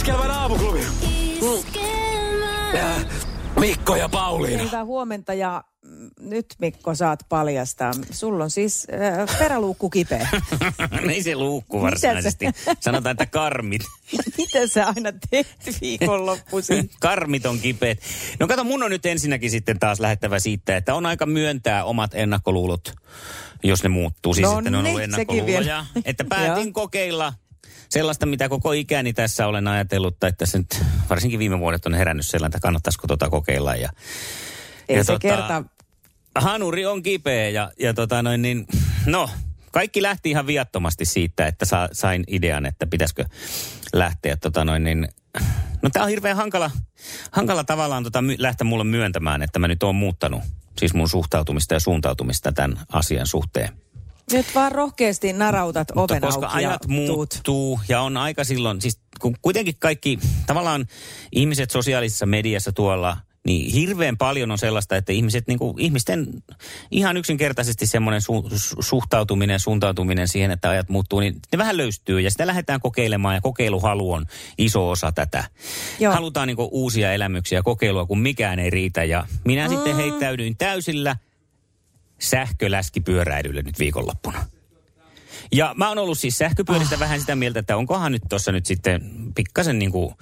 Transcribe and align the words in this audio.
Iskelmän 0.00 0.30
aamuklubi! 0.30 0.80
Äh, 2.74 3.06
Mikko 3.60 3.96
ja 3.96 4.08
Pauliina. 4.08 4.62
Hyvää 4.62 4.84
huomenta 4.84 5.34
ja 5.34 5.64
nyt 6.20 6.46
Mikko 6.58 6.94
saat 6.94 7.20
paljastaa. 7.28 7.92
Sulla 8.10 8.44
on 8.44 8.50
siis 8.50 8.86
äh, 8.92 9.38
peräluukku 9.38 9.90
kipeä. 9.90 10.28
Ei 11.10 11.22
se 11.22 11.36
luukku 11.36 11.82
varsinaisesti. 11.82 12.46
Sanotaan, 12.80 13.10
että 13.10 13.26
karmit. 13.26 13.82
Miten 14.38 14.68
sä 14.68 14.86
aina 14.86 15.12
teet 15.30 15.46
viikonloppuisin? 15.80 16.90
karmit 17.00 17.46
on 17.46 17.58
kipeät. 17.58 17.98
No 18.38 18.48
kato, 18.48 18.64
mun 18.64 18.82
on 18.82 18.90
nyt 18.90 19.06
ensinnäkin 19.06 19.50
sitten 19.50 19.78
taas 19.78 20.00
lähettävä 20.00 20.38
siitä, 20.38 20.76
että 20.76 20.94
on 20.94 21.06
aika 21.06 21.26
myöntää 21.26 21.84
omat 21.84 22.14
ennakkoluulot, 22.14 22.94
jos 23.62 23.82
ne 23.82 23.88
muuttuu. 23.88 24.34
Siis 24.34 24.48
No 24.48 24.58
että 24.58 24.70
ne 24.70 24.78
on 24.78 24.86
ollut 24.86 25.02
ennakkoluuloja. 25.02 25.86
että 26.04 26.24
päätin 26.24 26.72
kokeilla 26.72 27.32
sellaista, 27.90 28.26
mitä 28.26 28.48
koko 28.48 28.72
ikäni 28.72 29.12
tässä 29.12 29.46
olen 29.46 29.68
ajatellut, 29.68 30.20
tai 30.20 30.32
tässä 30.32 30.58
nyt 30.58 30.82
varsinkin 31.10 31.38
viime 31.38 31.58
vuodet 31.58 31.86
on 31.86 31.94
herännyt 31.94 32.26
sellainen, 32.26 32.56
että 32.56 32.62
kannattaisiko 32.62 33.06
tota 33.06 33.30
kokeilla. 33.30 33.76
Ja, 33.76 33.90
Ei 34.88 34.96
ja 34.96 35.04
se 35.04 35.16
kerta. 35.20 35.64
Hanuri 36.34 36.86
on 36.86 37.02
kipeä 37.02 37.48
ja, 37.48 37.72
ja 37.78 37.94
tota 37.94 38.22
noin 38.22 38.42
niin, 38.42 38.66
no, 39.06 39.30
kaikki 39.72 40.02
lähti 40.02 40.30
ihan 40.30 40.46
viattomasti 40.46 41.04
siitä, 41.04 41.46
että 41.46 41.64
sa, 41.64 41.88
sain 41.92 42.24
idean, 42.28 42.66
että 42.66 42.86
pitäisikö 42.86 43.24
lähteä 43.92 44.36
tota 44.36 44.64
noin 44.64 44.84
niin, 44.84 45.08
no 45.82 45.90
tää 45.92 46.02
on 46.02 46.08
hirveän 46.08 46.36
hankala, 46.36 46.70
hankala 47.30 47.64
tavallaan 47.64 48.04
tota 48.04 48.22
my, 48.22 48.36
lähteä 48.38 48.64
mulle 48.64 48.84
myöntämään, 48.84 49.42
että 49.42 49.58
mä 49.58 49.68
nyt 49.68 49.82
oon 49.82 49.94
muuttanut 49.94 50.42
siis 50.78 50.94
mun 50.94 51.08
suhtautumista 51.08 51.74
ja 51.74 51.80
suuntautumista 51.80 52.52
tämän 52.52 52.80
asian 52.92 53.26
suhteen. 53.26 53.68
Nyt 54.32 54.54
vaan 54.54 54.72
rohkeasti 54.72 55.32
narautat 55.32 55.88
Mutta 55.94 56.14
oven 56.14 56.22
koska 56.22 56.46
auki 56.46 56.62
ja 56.62 56.68
ajat 56.68 56.82
tuut. 56.82 56.92
muuttuu 56.92 57.80
ja 57.88 58.00
on 58.00 58.16
aika 58.16 58.44
silloin, 58.44 58.80
siis 58.80 59.00
kun 59.20 59.34
kuitenkin 59.42 59.74
kaikki 59.78 60.18
tavallaan 60.46 60.86
ihmiset 61.32 61.70
sosiaalisessa 61.70 62.26
mediassa 62.26 62.72
tuolla, 62.72 63.16
niin 63.46 63.72
hirveän 63.72 64.16
paljon 64.16 64.50
on 64.50 64.58
sellaista, 64.58 64.96
että 64.96 65.12
ihmiset, 65.12 65.46
niin 65.46 65.58
kuin, 65.58 65.80
ihmisten 65.80 66.26
ihan 66.90 67.16
yksinkertaisesti 67.16 67.86
semmoinen 67.86 68.20
su, 68.20 68.48
suhtautuminen, 68.80 69.60
suuntautuminen 69.60 70.28
siihen, 70.28 70.50
että 70.50 70.70
ajat 70.70 70.88
muuttuu, 70.88 71.20
niin 71.20 71.36
ne 71.52 71.58
vähän 71.58 71.76
löystyy 71.76 72.20
ja 72.20 72.30
sitä 72.30 72.46
lähdetään 72.46 72.80
kokeilemaan 72.80 73.34
ja 73.34 73.40
kokeiluhalu 73.40 74.12
on 74.12 74.26
iso 74.58 74.90
osa 74.90 75.12
tätä. 75.12 75.44
Joo. 76.00 76.14
Halutaan 76.14 76.48
niin 76.48 76.56
kuin, 76.56 76.68
uusia 76.72 77.12
elämyksiä, 77.12 77.62
kokeilua, 77.62 78.06
kun 78.06 78.20
mikään 78.20 78.58
ei 78.58 78.70
riitä 78.70 79.04
ja 79.04 79.26
minä 79.44 79.68
mm. 79.68 79.74
sitten 79.74 79.96
heittäydyin 79.96 80.56
täysillä 80.56 81.16
sähköläskipyöräilylle 82.20 83.62
nyt 83.62 83.78
viikonloppuna. 83.78 84.46
Ja 85.52 85.74
mä 85.76 85.88
oon 85.88 85.98
ollut 85.98 86.18
siis 86.18 86.38
sähköpyöristä 86.38 86.94
Ah. 86.94 87.00
vähän 87.00 87.20
sitä 87.20 87.36
mieltä, 87.36 87.60
että 87.60 87.76
onkohan 87.76 88.12
nyt 88.12 88.22
tuossa 88.28 88.52
nyt 88.52 88.66
sitten 88.66 89.00
pikkasen 89.34 89.78
niin 89.78 89.92
kuin 89.92 90.14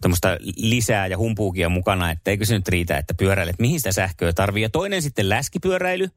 tämmöistä 0.00 0.38
lisää 0.56 1.06
ja 1.06 1.18
humpuukia 1.18 1.68
mukana, 1.68 2.10
että 2.10 2.30
eikö 2.30 2.44
se 2.44 2.54
nyt 2.54 2.68
riitä, 2.68 2.98
että 2.98 3.14
pyöräilet, 3.14 3.58
mihin 3.58 3.80
sitä 3.80 3.92
sähköä 3.92 4.32
tarvii. 4.32 4.62
Ja 4.62 4.70
toinen 4.70 5.02
sitten 5.02 5.28
läskipyöräily. 5.28 6.08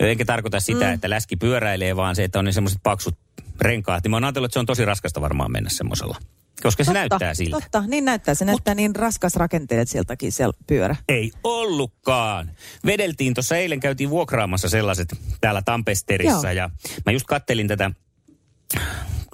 Enkä 0.00 0.24
tarkoita 0.24 0.60
sitä, 0.60 0.84
mm. 0.84 0.92
että 0.92 1.10
läski 1.10 1.36
pyöräilee, 1.36 1.96
vaan 1.96 2.16
se, 2.16 2.24
että 2.24 2.38
on 2.38 2.44
ne 2.44 2.52
semmoiset 2.52 2.80
paksut 2.82 3.18
renkaat. 3.60 4.04
Niin 4.04 4.10
mä 4.10 4.16
oon 4.16 4.24
ajatellut, 4.24 4.48
että 4.48 4.52
se 4.52 4.60
on 4.60 4.66
tosi 4.66 4.84
raskasta 4.84 5.20
varmaan 5.20 5.52
mennä 5.52 5.70
semmoisella. 5.70 6.16
Koska 6.62 6.84
se 6.84 6.92
näyttää 6.92 7.34
siltä. 7.34 7.60
Totta, 7.60 7.84
niin 7.86 8.04
näyttää. 8.04 8.34
Se 8.34 8.44
näyttää 8.44 8.74
niin 8.74 8.96
raskas 8.96 9.36
rakenteet 9.36 9.88
sieltäkin 9.88 10.32
se 10.32 10.44
pyörä. 10.66 10.96
Ei 11.08 11.32
ollutkaan. 11.44 12.50
Vedeltiin 12.86 13.34
tuossa 13.34 13.56
eilen, 13.56 13.80
käytiin 13.80 14.10
vuokraamassa 14.10 14.68
sellaiset 14.68 15.08
täällä 15.40 15.62
Tampesterissa 15.64 16.52
Joo. 16.52 16.56
ja 16.56 16.70
mä 17.06 17.12
just 17.12 17.26
kattelin 17.26 17.68
tätä, 17.68 17.90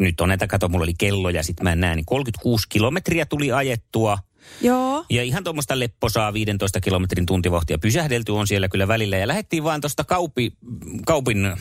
nyt 0.00 0.20
on 0.20 0.28
näitä, 0.28 0.46
kato, 0.46 0.68
mulla 0.68 0.82
oli 0.82 0.94
kello 0.98 1.30
ja 1.30 1.42
sitten 1.42 1.64
mä 1.64 1.72
en 1.72 1.80
näe, 1.80 1.96
niin 1.96 2.06
36 2.06 2.66
kilometriä 2.68 3.26
tuli 3.26 3.52
ajettua. 3.52 4.18
Joo. 4.60 5.04
Ja 5.10 5.22
ihan 5.22 5.44
tuommoista 5.44 5.78
lepposaa 5.78 6.32
15 6.32 6.80
kilometrin 6.80 7.26
tuntivauhtia 7.26 7.78
pysähdelty 7.78 8.32
on 8.32 8.46
siellä 8.46 8.68
kyllä 8.68 8.88
välillä. 8.88 9.16
Ja 9.16 9.28
lähdettiin 9.28 9.64
vaan 9.64 9.80
tuosta 9.80 10.04
kaupi, 10.04 10.52
kaupin 11.06 11.52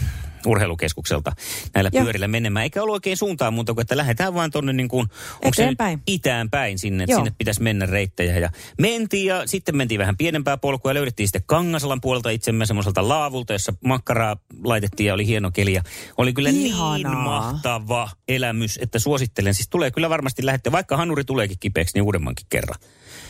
urheilukeskukselta 0.48 1.32
näillä 1.74 1.90
Joo. 1.94 2.04
pyörillä 2.04 2.28
menemään. 2.28 2.64
Eikä 2.64 2.84
ollut 2.84 2.94
oikein 2.94 3.18
suuntaan 3.18 3.54
muuta 3.54 3.74
kuin, 3.74 3.82
että 3.82 3.98
lähdetään 3.98 4.34
vaan 4.34 4.52
tuonne 4.52 4.74
niin 4.74 4.88
kuin, 4.88 5.08
onko 5.44 5.54
se 5.54 5.70
itään 6.08 6.50
päin 6.50 6.80
sinne, 6.80 7.04
että 7.04 7.16
sinne 7.16 7.32
pitäisi 7.38 7.62
mennä 7.62 7.86
reittejä. 7.86 8.40
Ja 8.40 8.50
mentiin 8.80 9.26
ja 9.26 9.48
sitten 9.48 9.78
mentiin 9.78 10.00
vähän 10.00 10.18
pienempää 10.18 10.58
polkua 10.58 10.92
ja 10.92 10.96
löydettiin 10.96 11.28
sitten 11.28 11.44
Kangasalan 11.46 12.02
puolelta 12.02 12.30
itsemme 12.30 12.66
semmoiselta 12.66 13.08
laavulta, 13.08 13.54
jossa 13.54 13.74
makkaraa 13.86 14.38
laitettiin 14.64 15.08
ja 15.08 15.14
oli 15.14 15.28
hieno 15.28 15.52
keli. 15.52 15.74
Ja 15.74 15.84
oli 16.18 16.34
kyllä 16.34 16.52
niin 16.52 16.66
Ihanaa. 16.68 17.24
mahtava 17.24 18.10
elämys, 18.28 18.80
että 18.82 19.00
suosittelen. 19.00 19.54
Siis 19.54 19.70
tulee 19.70 19.92
kyllä 19.92 20.10
varmasti 20.10 20.46
lähteä, 20.46 20.72
vaikka 20.72 20.98
hanuri 20.98 21.24
tuleekin 21.24 21.58
kipeäksi, 21.60 21.98
niin 21.98 22.04
uudemmankin 22.04 22.46
kerran. 22.50 22.80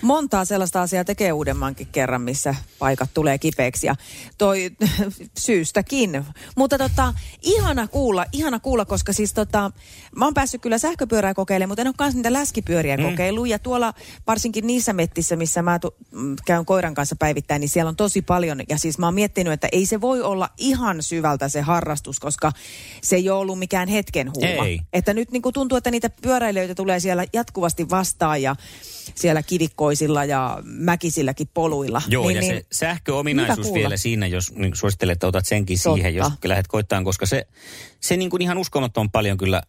Montaa 0.01 0.45
sellaista 0.45 0.81
asiaa 0.81 1.03
tekee 1.03 1.31
uudemmankin 1.31 1.87
kerran, 1.91 2.21
missä 2.21 2.55
paikat 2.79 3.09
tulee 3.13 3.37
kipeäksi 3.37 3.87
ja 3.87 3.95
toi 4.37 4.71
syystäkin. 5.37 6.25
Mutta 6.57 6.77
tota, 6.77 7.13
ihana 7.41 7.87
kuulla, 7.87 8.25
ihana 8.31 8.59
kuulla, 8.59 8.85
koska 8.85 9.13
siis 9.13 9.33
tota, 9.33 9.71
mä 10.15 10.25
oon 10.25 10.33
päässyt 10.33 10.61
kyllä 10.61 10.77
sähköpyörää 10.77 11.33
kokeilemaan, 11.33 11.71
mutta 11.71 11.81
en 11.81 11.87
ole 11.87 11.95
kans 11.97 12.15
niitä 12.15 12.33
läskipyöriä 12.33 12.97
mm. 12.97 13.03
kokeillut. 13.03 13.47
Ja 13.47 13.59
tuolla 13.59 13.93
varsinkin 14.27 14.67
niissä 14.67 14.93
mettissä, 14.93 15.35
missä 15.35 15.61
mä 15.61 15.79
tu- 15.79 15.95
käyn 16.45 16.65
koiran 16.65 16.93
kanssa 16.93 17.15
päivittäin, 17.15 17.59
niin 17.59 17.69
siellä 17.69 17.89
on 17.89 17.95
tosi 17.95 18.21
paljon. 18.21 18.61
Ja 18.69 18.77
siis 18.77 18.97
mä 18.97 19.07
oon 19.07 19.13
miettinyt, 19.13 19.53
että 19.53 19.69
ei 19.71 19.85
se 19.85 20.01
voi 20.01 20.21
olla 20.21 20.49
ihan 20.57 21.03
syvältä 21.03 21.49
se 21.49 21.61
harrastus, 21.61 22.19
koska 22.19 22.51
se 23.01 23.15
ei 23.15 23.29
ole 23.29 23.39
ollut 23.39 23.59
mikään 23.59 23.87
hetken 23.87 24.31
huuma. 24.33 24.65
Ei. 24.65 24.79
Että 24.93 25.13
nyt 25.13 25.31
niin 25.31 25.41
kuin 25.41 25.53
tuntuu, 25.53 25.77
että 25.77 25.91
niitä 25.91 26.09
pyöräilijöitä 26.09 26.75
tulee 26.75 26.99
siellä 26.99 27.25
jatkuvasti 27.33 27.89
vastaan 27.89 28.41
ja 28.41 28.55
siellä 29.15 29.43
kivikkoisilla 29.85 30.25
ja 30.25 30.59
mäkisilläkin 30.63 31.47
poluilla. 31.53 32.01
Joo, 32.07 32.27
niin, 32.27 32.35
ja 32.35 32.41
niin, 32.41 32.55
se 32.55 32.65
sähköominaisuus 32.71 33.73
vielä 33.73 33.97
siinä, 33.97 34.27
jos 34.27 34.51
niin 34.55 34.75
suosittelen, 34.75 35.13
että 35.13 35.27
otat 35.27 35.45
senkin 35.45 35.77
Totta. 35.77 35.95
siihen, 35.95 36.15
jos 36.15 36.27
lähdet 36.45 36.67
koittaan, 36.67 37.03
koska 37.03 37.25
se, 37.25 37.47
se 37.99 38.17
niin 38.17 38.29
kuin 38.29 38.41
ihan 38.41 38.57
uskomattoman 38.57 39.11
paljon 39.11 39.37
kyllä 39.37 39.61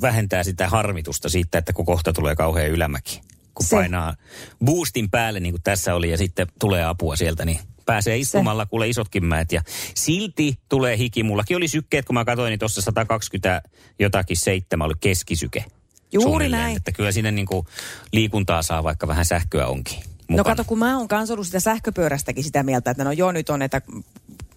vähentää 0.00 0.44
sitä 0.44 0.68
harmitusta 0.68 1.28
siitä, 1.28 1.58
että 1.58 1.72
kun 1.72 1.86
kohta 1.86 2.12
tulee 2.12 2.36
kauhean 2.36 2.70
ylämäki. 2.70 3.20
Kun 3.54 3.66
Se. 3.66 3.68
se. 3.68 3.76
painaa 3.76 4.16
boostin 4.64 5.10
päälle, 5.10 5.40
niin 5.40 5.52
kuin 5.52 5.62
tässä 5.62 5.94
oli, 5.94 6.10
ja 6.10 6.16
sitten 6.16 6.46
tulee 6.60 6.84
apua 6.84 7.16
sieltä, 7.16 7.44
niin 7.44 7.58
pääsee 7.86 8.16
istumalla 8.18 8.66
kuule 8.66 8.88
isotkin 8.88 9.24
mäet. 9.24 9.52
Ja 9.52 9.62
silti 9.94 10.58
tulee 10.68 10.96
hiki. 10.98 11.22
Mullakin 11.22 11.56
oli 11.56 11.68
sykkeet, 11.68 12.04
kun 12.04 12.14
mä 12.14 12.24
katsoin, 12.24 12.50
niin 12.50 12.58
tuossa 12.58 12.80
120 12.82 13.62
jotakin 13.98 14.36
seitsemän 14.36 14.86
oli 14.86 14.94
keskisyke. 15.00 15.64
Juuri 16.12 16.48
näin. 16.48 16.76
Että 16.76 16.92
kyllä 16.92 17.12
sinne 17.12 17.30
niin 17.30 17.46
kuin 17.46 17.66
liikuntaa 18.12 18.62
saa, 18.62 18.84
vaikka 18.84 19.08
vähän 19.08 19.24
sähköä 19.24 19.66
onkin. 19.66 19.98
No 19.98 20.04
mukana. 20.28 20.44
kato, 20.44 20.64
kun 20.68 20.78
mä 20.78 20.98
oon 20.98 21.08
kans 21.08 21.30
ollut 21.30 21.46
sitä 21.46 21.60
sähköpyörästäkin 21.60 22.44
sitä 22.44 22.62
mieltä, 22.62 22.90
että 22.90 23.04
no 23.04 23.12
joo 23.12 23.32
nyt 23.32 23.50
on, 23.50 23.62
että 23.62 23.82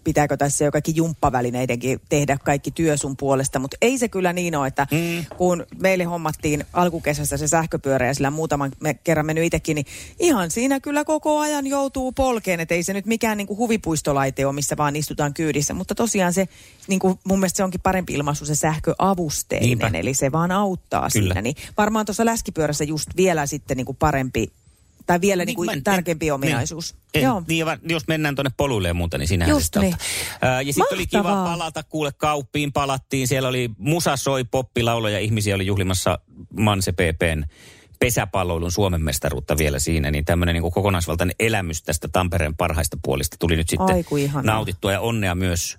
pitääkö 0.04 0.38
tässä 0.38 0.66
jo 0.66 0.72
kaikki 0.72 0.94
jumppavälineidenkin 0.96 2.02
tehdä 2.10 2.38
kaikki 2.44 2.72
työ 2.72 2.98
sun 2.98 3.18
puolesta, 3.18 3.60
mutta 3.60 3.78
ei 3.82 3.98
se 3.98 4.10
kyllä 4.10 4.34
niin 4.34 4.56
ole, 4.56 4.68
että 4.68 4.88
mm. 4.92 5.26
kun 5.38 5.66
meille 5.82 6.04
hommattiin 6.04 6.66
alkukesästä 6.74 7.38
se 7.38 7.48
sähköpyörä 7.48 8.08
ja 8.08 8.14
sillä 8.14 8.32
muutaman 8.32 8.72
me 8.80 8.94
kerran 8.94 9.26
mennyt 9.26 9.46
itsekin, 9.46 9.76
niin 9.76 9.86
ihan 10.20 10.52
siinä 10.52 10.80
kyllä 10.80 11.06
koko 11.06 11.40
ajan 11.40 11.68
joutuu 11.68 12.12
polkeen, 12.12 12.60
että 12.60 12.76
ei 12.76 12.84
se 12.84 12.94
nyt 12.94 13.06
mikään 13.06 13.38
niin 13.38 13.48
kuin 13.48 13.58
huvipuistolaite 13.58 14.46
ole, 14.46 14.56
missä 14.56 14.78
vaan 14.78 14.96
istutaan 14.96 15.34
kyydissä, 15.34 15.74
mutta 15.74 15.96
tosiaan 15.96 16.34
se, 16.34 16.48
niin 16.88 17.00
kuin 17.00 17.20
mun 17.24 17.40
mielestä 17.40 17.58
se 17.58 17.64
onkin 17.64 17.82
parempi 17.82 18.14
ilmaisu 18.14 18.46
se 18.46 18.56
sähköavusteinen, 18.56 19.68
Niinpä. 19.68 19.92
eli 19.94 20.14
se 20.14 20.32
vaan 20.32 20.52
auttaa 20.52 21.08
Kyllä. 21.14 21.34
siinä, 21.34 21.42
niin 21.42 21.56
varmaan 21.78 22.06
tuossa 22.06 22.26
läskipyörässä 22.26 22.84
just 22.84 23.10
vielä 23.18 23.46
sitten 23.46 23.78
niin 23.78 23.86
kuin 23.86 23.98
parempi 23.98 24.52
tai 25.06 25.22
vielä 25.22 25.46
niin 25.46 25.56
kuin 25.56 25.66
mä 25.66 25.72
en- 25.74 25.84
tärkeämpi 25.84 26.28
en- 26.28 26.34
ominaisuus. 26.34 26.96
Niin, 27.14 27.24
Joo. 27.24 27.38
en, 27.38 27.44
niin, 27.48 27.68
ja 27.68 27.78
jos 27.90 28.08
mennään 28.08 28.36
tuonne 28.36 28.52
poluille 28.58 28.88
ja 28.88 28.94
muuta, 28.94 29.18
niin 29.18 29.28
siinähän 29.28 29.56
Just 29.56 29.76
niin. 29.76 29.96
Ää, 30.42 30.62
ja 30.62 30.74
sitten 30.74 30.96
oli 30.98 31.08
kiva 31.08 31.24
palata, 31.24 31.84
kuule 31.84 32.12
kauppiin 32.18 32.74
palattiin. 32.74 33.28
Siellä 33.28 33.50
oli 33.50 33.70
musa 33.78 34.18
soi, 34.18 34.44
poppilauloja, 34.44 35.20
ihmisiä 35.20 35.56
oli 35.56 35.66
juhlimassa 35.66 36.20
Manse 36.58 36.92
PPn 36.92 37.44
pesäpalloilun 38.00 38.72
Suomen 38.72 39.02
mestaruutta 39.02 39.58
vielä 39.58 39.80
siinä, 39.80 40.12
niin 40.12 40.26
tämmöinen 40.26 40.54
niin 40.56 40.72
kokonaisvaltainen 40.72 41.36
elämys 41.40 41.84
tästä 41.84 42.08
Tampereen 42.08 42.56
parhaista 42.56 42.98
puolista 43.04 43.38
tuli 43.40 43.56
nyt 43.56 43.70
sitten 43.70 44.06
ihanaa. 44.20 44.54
nautittua 44.54 44.92
ja 44.92 45.00
onnea 45.00 45.36
myös 45.36 45.78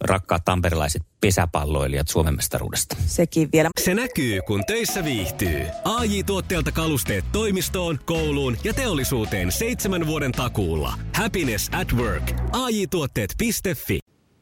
rakkaat 0.00 0.44
tamperilaiset 0.44 1.02
pesäpalloilijat 1.20 2.08
Suomen 2.08 2.36
mestaruudesta. 2.36 2.96
Sekin 3.06 3.48
vielä. 3.52 3.68
Se 3.80 3.94
näkyy, 3.94 4.40
kun 4.46 4.64
töissä 4.66 5.04
viihtyy. 5.04 5.62
ai 5.84 6.22
tuotteelta 6.22 6.72
kalusteet 6.72 7.24
toimistoon, 7.32 7.98
kouluun 8.04 8.56
ja 8.64 8.74
teollisuuteen 8.74 9.52
seitsemän 9.52 10.06
vuoden 10.06 10.32
takuulla. 10.32 10.92
Happiness 11.16 11.70
at 11.80 11.92
work. 11.92 12.32
ai 12.52 12.86
tuotteetfi 12.90 13.98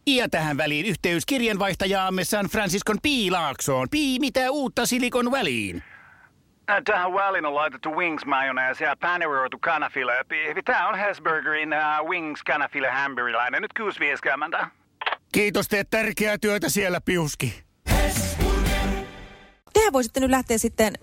Ja 0.07 0.29
tähän 0.29 0.57
väliin 0.57 0.87
yhteys 0.87 1.27
kirjanvaihtajaamme 1.27 2.25
San 2.25 2.47
Franciscon 2.47 2.97
Piilaaksoon. 3.03 3.89
Pii, 3.91 4.19
mitä 4.19 4.51
uutta 4.51 4.87
Silikon 4.87 5.31
väliin? 5.31 5.83
Tähän 6.85 7.13
väliin 7.13 7.47
on 7.47 7.55
laitettu 7.55 7.97
wings 7.97 8.27
mayonnaise 8.27 8.85
ja 8.85 8.97
paneroitu 9.01 9.59
kanafila. 9.59 10.13
Tämä 10.65 10.89
on 10.89 10.99
Hesburgerin 10.99 11.71
uh, 11.73 12.09
wings 12.09 12.43
kanafila 12.43 12.91
hamburilainen. 12.91 13.63
Nyt 13.63 13.73
kuusi 13.73 14.01
vieskäämäntä. 14.01 14.78
Kiitos, 15.39 15.69
teet 15.69 15.91
tärkeää 15.91 16.39
työtä 16.39 16.69
siellä, 16.69 17.01
Piuski. 17.01 17.63
Tehän 19.73 19.93
voisitte 19.93 20.21
nyt 20.21 20.31
lähteä 20.31 20.59
sitten 20.59 20.95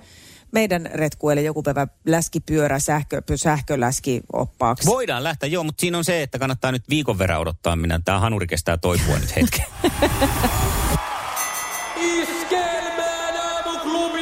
meidän 0.51 0.89
retkuille 0.93 1.41
joku 1.41 1.63
päivä 1.63 1.87
läskipyörä, 2.05 2.79
sähkö, 2.79 3.21
sähköläski 3.35 4.21
oppaaksi. 4.33 4.87
Voidaan 4.87 5.23
lähteä, 5.23 5.49
joo, 5.49 5.63
mutta 5.63 5.81
siinä 5.81 5.97
on 5.97 6.03
se, 6.03 6.21
että 6.21 6.39
kannattaa 6.39 6.71
nyt 6.71 6.83
viikon 6.89 7.17
verran 7.17 7.39
odottaa, 7.39 7.75
minä 7.75 7.99
tämä 8.05 8.19
hanuri 8.19 8.47
kestää 8.47 8.77
toipua 8.77 9.19
nyt 9.19 9.35
hetken. 9.35 9.65
Iskelmään 12.21 13.37
aamuklubi! 13.37 14.21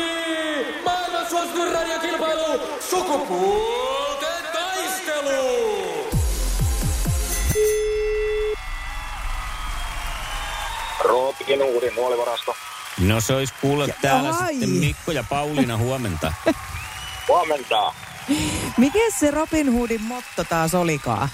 Maailman 0.85 1.29
suosituin 1.29 1.73
radiokilpailu! 1.73 2.59
Sukupuolten 2.89 3.92
Roopikin 11.13 11.61
uudin 11.63 11.95
nuolivarasto. 11.95 12.55
No 12.99 13.21
se 13.21 13.33
olisi 13.35 13.53
kuulla 13.61 13.87
täällä 14.01 14.29
ai. 14.29 14.53
sitten 14.53 14.69
Mikko 14.69 15.11
ja 15.11 15.23
Pauliina 15.29 15.77
huomenta. 15.77 16.33
Huomenta. 17.27 17.93
Mikä 18.77 18.99
se 19.19 19.31
Robin 19.31 19.73
Hoodin 19.73 20.01
motto 20.01 20.43
taas 20.43 20.73
olikaan? 20.75 21.29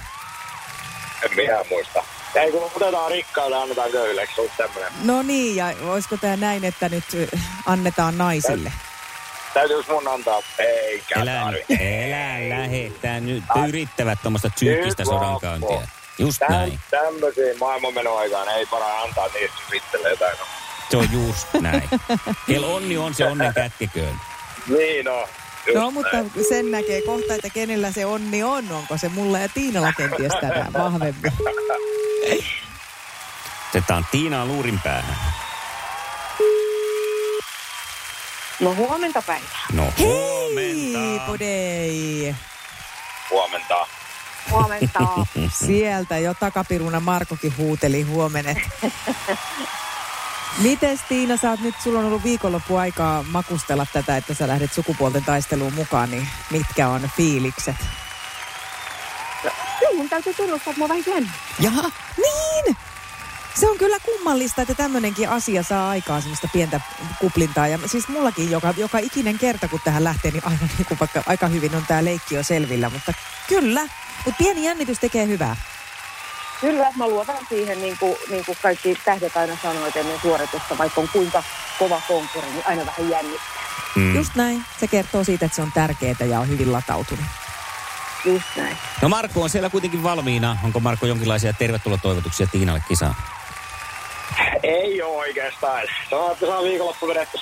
En 1.24 1.36
minä 1.36 1.64
muista. 1.70 2.04
Ei 2.36 2.52
kun 2.52 2.72
otetaan 2.76 3.12
rikkaille 3.12 3.56
ja 3.56 3.62
annetaan 3.62 3.92
köyhille, 3.92 4.22
eikö 4.22 4.34
se 4.36 4.52
tämmönen? 4.58 4.92
No 5.04 5.22
niin, 5.22 5.56
ja 5.56 5.74
olisiko 5.82 6.18
tämä 6.18 6.36
näin, 6.36 6.66
että 6.66 6.90
nyt 6.90 7.06
annetaan 7.66 8.18
naisille? 8.18 8.72
Täytyykö 9.54 9.94
mun 9.94 10.08
antaa? 10.08 10.42
Eikä 10.60 11.22
Elä, 11.22 11.42
tarvi. 11.44 11.64
elä 11.80 12.58
lähettää 12.60 13.20
nyt. 13.20 13.44
Yrittävät 13.68 14.20
tuommoista 14.22 14.50
psyykkistä 14.56 15.04
Nyt 15.04 15.10
sodankäyntiä. 15.10 15.88
Just 16.20 16.40
Täm, 16.40 16.52
näin. 16.52 16.80
tämmöisiin 16.92 17.60
maailmanmenoaikaan 17.60 18.50
ei 18.50 18.66
para 18.66 19.02
antaa 19.02 19.28
niistä 19.28 19.58
itselle 19.74 20.10
jotain. 20.10 20.38
No. 20.40 20.46
Se 20.92 20.98
on 20.98 21.08
just 21.12 21.48
näin. 21.62 21.90
Kel 22.48 22.64
onni 22.64 22.98
on 22.98 23.14
se 23.14 23.26
onnen 23.26 23.54
kätkeköön. 23.54 24.16
Niin 24.68 25.06
no. 25.06 25.20
Just 25.66 25.76
No, 25.80 25.92
mutta 25.92 26.10
näin. 26.18 26.32
sen 26.50 26.72
näkee 26.72 27.02
kohta, 27.02 27.34
että 27.36 27.50
kenellä 27.50 27.92
se 27.92 28.06
onni 28.06 28.44
on. 28.44 28.72
Onko 28.72 28.98
se 28.98 29.10
mulla 29.10 29.40
ja 29.40 29.50
Tiinalla 29.50 29.94
kenties 29.94 30.32
tänään 30.42 30.74
vahvempi? 30.74 31.30
Otetaan 33.70 34.06
Tiinaa 34.12 34.46
luurin 34.46 34.80
päähän. 34.84 35.16
No 38.60 38.76
huomenta 38.76 39.22
päivää. 39.22 39.60
No 39.74 39.84
Hei, 40.00 40.06
huomenta. 40.08 41.26
podei! 41.28 42.36
Huomenta. 43.30 43.88
Huomenta. 44.52 45.00
Sieltä 45.66 46.18
jo 46.18 46.34
takapiruna 46.34 47.00
Markokin 47.00 47.58
huuteli 47.58 48.02
huomenet. 48.02 48.58
Mites 50.58 51.00
Tiina, 51.10 51.38
sä 51.38 51.50
oot 51.50 51.60
nyt, 51.60 51.76
sulla 51.84 52.00
on 52.00 52.06
ollut 52.06 52.24
viikonloppu 52.24 52.76
aikaa 52.76 53.26
makustella 53.32 53.86
tätä, 53.94 54.18
että 54.18 54.34
sä 54.34 54.48
lähdet 54.48 54.74
sukupuolten 54.74 55.26
taisteluun 55.26 55.74
mukaan, 55.74 56.12
niin 56.12 56.28
mitkä 56.52 56.88
on 56.88 57.10
fiilikset? 57.18 57.76
Kyllä 59.80 59.96
mun 59.96 60.10
täytyy 60.10 60.34
tunnustaa, 60.34 60.72
että 60.72 60.84
mä 60.84 60.90
vähän 60.90 61.04
jännittää. 61.08 61.40
Jaha, 61.60 61.92
niin! 62.18 62.78
Se 63.60 63.70
on 63.70 63.78
kyllä 63.78 63.98
kummallista, 64.00 64.62
että 64.62 64.74
tämmöinenkin 64.74 65.30
asia 65.30 65.64
saa 65.64 65.90
aikaa 65.90 66.22
semmoista 66.22 66.48
pientä 66.54 66.82
kuplintaa. 67.20 67.68
Ja 67.68 67.80
siis 67.86 68.08
mullakin 68.08 68.52
joka, 68.52 68.74
joka 68.78 68.98
ikinen 68.98 69.40
kerta, 69.40 69.68
kun 69.68 69.80
tähän 69.84 70.04
lähtee, 70.04 70.32
niin 70.32 70.46
aina 70.46 70.60
niin 70.78 70.86
kuin 70.86 71.00
vaikka 71.00 71.24
aika 71.26 71.48
hyvin 71.48 71.76
on 71.76 71.84
tämä 71.88 72.06
leikki 72.06 72.36
jo 72.36 72.44
selvillä. 72.44 72.90
Mutta 72.90 73.14
kyllä, 73.48 73.82
mutta 74.26 74.38
pieni 74.38 74.64
jännitys 74.64 75.00
tekee 75.00 75.28
hyvää. 75.28 75.56
Kyllä, 76.62 76.92
mä 76.96 77.08
luotan 77.08 77.38
siihen, 77.50 77.82
niin 77.82 77.98
kuin, 77.98 78.16
niin 78.30 78.46
kuin 78.46 78.58
kaikki 78.62 78.98
tähdet 79.06 79.38
aina 79.38 79.58
sanoivat 79.64 79.96
ennen 79.96 80.20
suoritusta, 80.22 80.78
vaikka 80.78 81.02
on 81.02 81.10
kuinka 81.14 81.44
kova 81.80 82.02
konkurri, 82.08 82.50
niin 82.50 82.68
aina 82.68 82.86
vähän 82.86 83.10
jännittää. 83.10 83.64
Mm. 83.96 84.16
Just 84.16 84.36
näin. 84.36 84.66
Se 84.80 84.88
kertoo 84.88 85.24
siitä, 85.24 85.46
että 85.46 85.56
se 85.56 85.62
on 85.62 85.72
tärkeää 85.72 86.26
ja 86.30 86.40
on 86.40 86.48
hyvin 86.48 86.74
latautunut. 86.74 87.26
Just 88.26 88.46
näin. 88.58 88.78
No 89.02 89.10
Markku 89.10 89.42
on 89.42 89.50
siellä 89.50 89.70
kuitenkin 89.70 90.04
valmiina. 90.04 90.58
Onko 90.64 90.80
Markku 90.80 91.06
jonkinlaisia 91.06 91.54
tervetulotoivotuksia 91.54 92.48
Tiinalle 92.48 92.84
kisaan? 92.88 93.16
Ei 94.70 95.02
oo 95.02 95.18
oikeastaan. 95.18 95.84
Se 96.10 96.16
on, 96.16 96.32
että 96.32 96.46
saa 96.46 96.64
viikonloppu 96.64 97.08
vedetty 97.08 97.38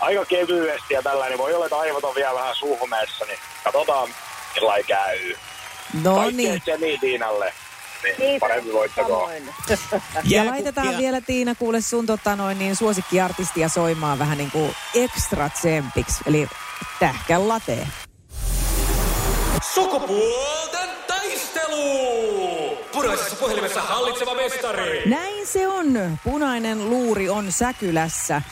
aika 0.00 0.24
kevyesti 0.24 0.94
ja 0.94 1.02
tällainen. 1.02 1.38
Voi 1.38 1.54
olla, 1.54 1.66
että 1.66 1.78
aivot 1.78 2.04
on 2.04 2.14
vielä 2.14 2.34
vähän 2.34 2.56
suhmeessa, 2.56 3.24
niin 3.24 3.38
katsotaan, 3.64 4.08
millainen 4.54 4.86
käy. 4.86 5.34
No 6.02 6.30
niin. 6.30 6.62
Jenny 6.66 6.98
Tiinalle. 6.98 7.52
Niin, 8.02 8.16
Kiitos. 8.16 8.40
parempi 8.40 8.72
voittakoon. 8.72 9.30
Ja 10.24 10.46
laitetaan 10.46 10.98
vielä 10.98 11.20
Tiina 11.20 11.54
kuule 11.54 11.80
sun 11.80 12.06
tota 12.06 12.36
noin 12.36 12.58
niin 12.58 12.76
suosikkiartistia 12.76 13.68
soimaan 13.68 14.18
vähän 14.18 14.38
niin 14.38 14.50
kuin 14.50 14.74
extra 14.94 15.48
tsempiksi. 15.48 16.24
Eli 16.26 16.46
tähkän 17.00 17.48
latee. 17.48 17.86
Sukupuolten 19.74 20.88
taistelu! 21.06 22.41
Puraisessa 23.02 23.36
puhelimessa 23.36 23.82
hallitseva 23.82 24.34
mestari. 24.34 25.02
Näin 25.06 25.46
se 25.46 25.68
on. 25.68 26.18
Punainen 26.24 26.90
luuri 26.90 27.28
on 27.28 27.52
Säkylässä 27.52 28.42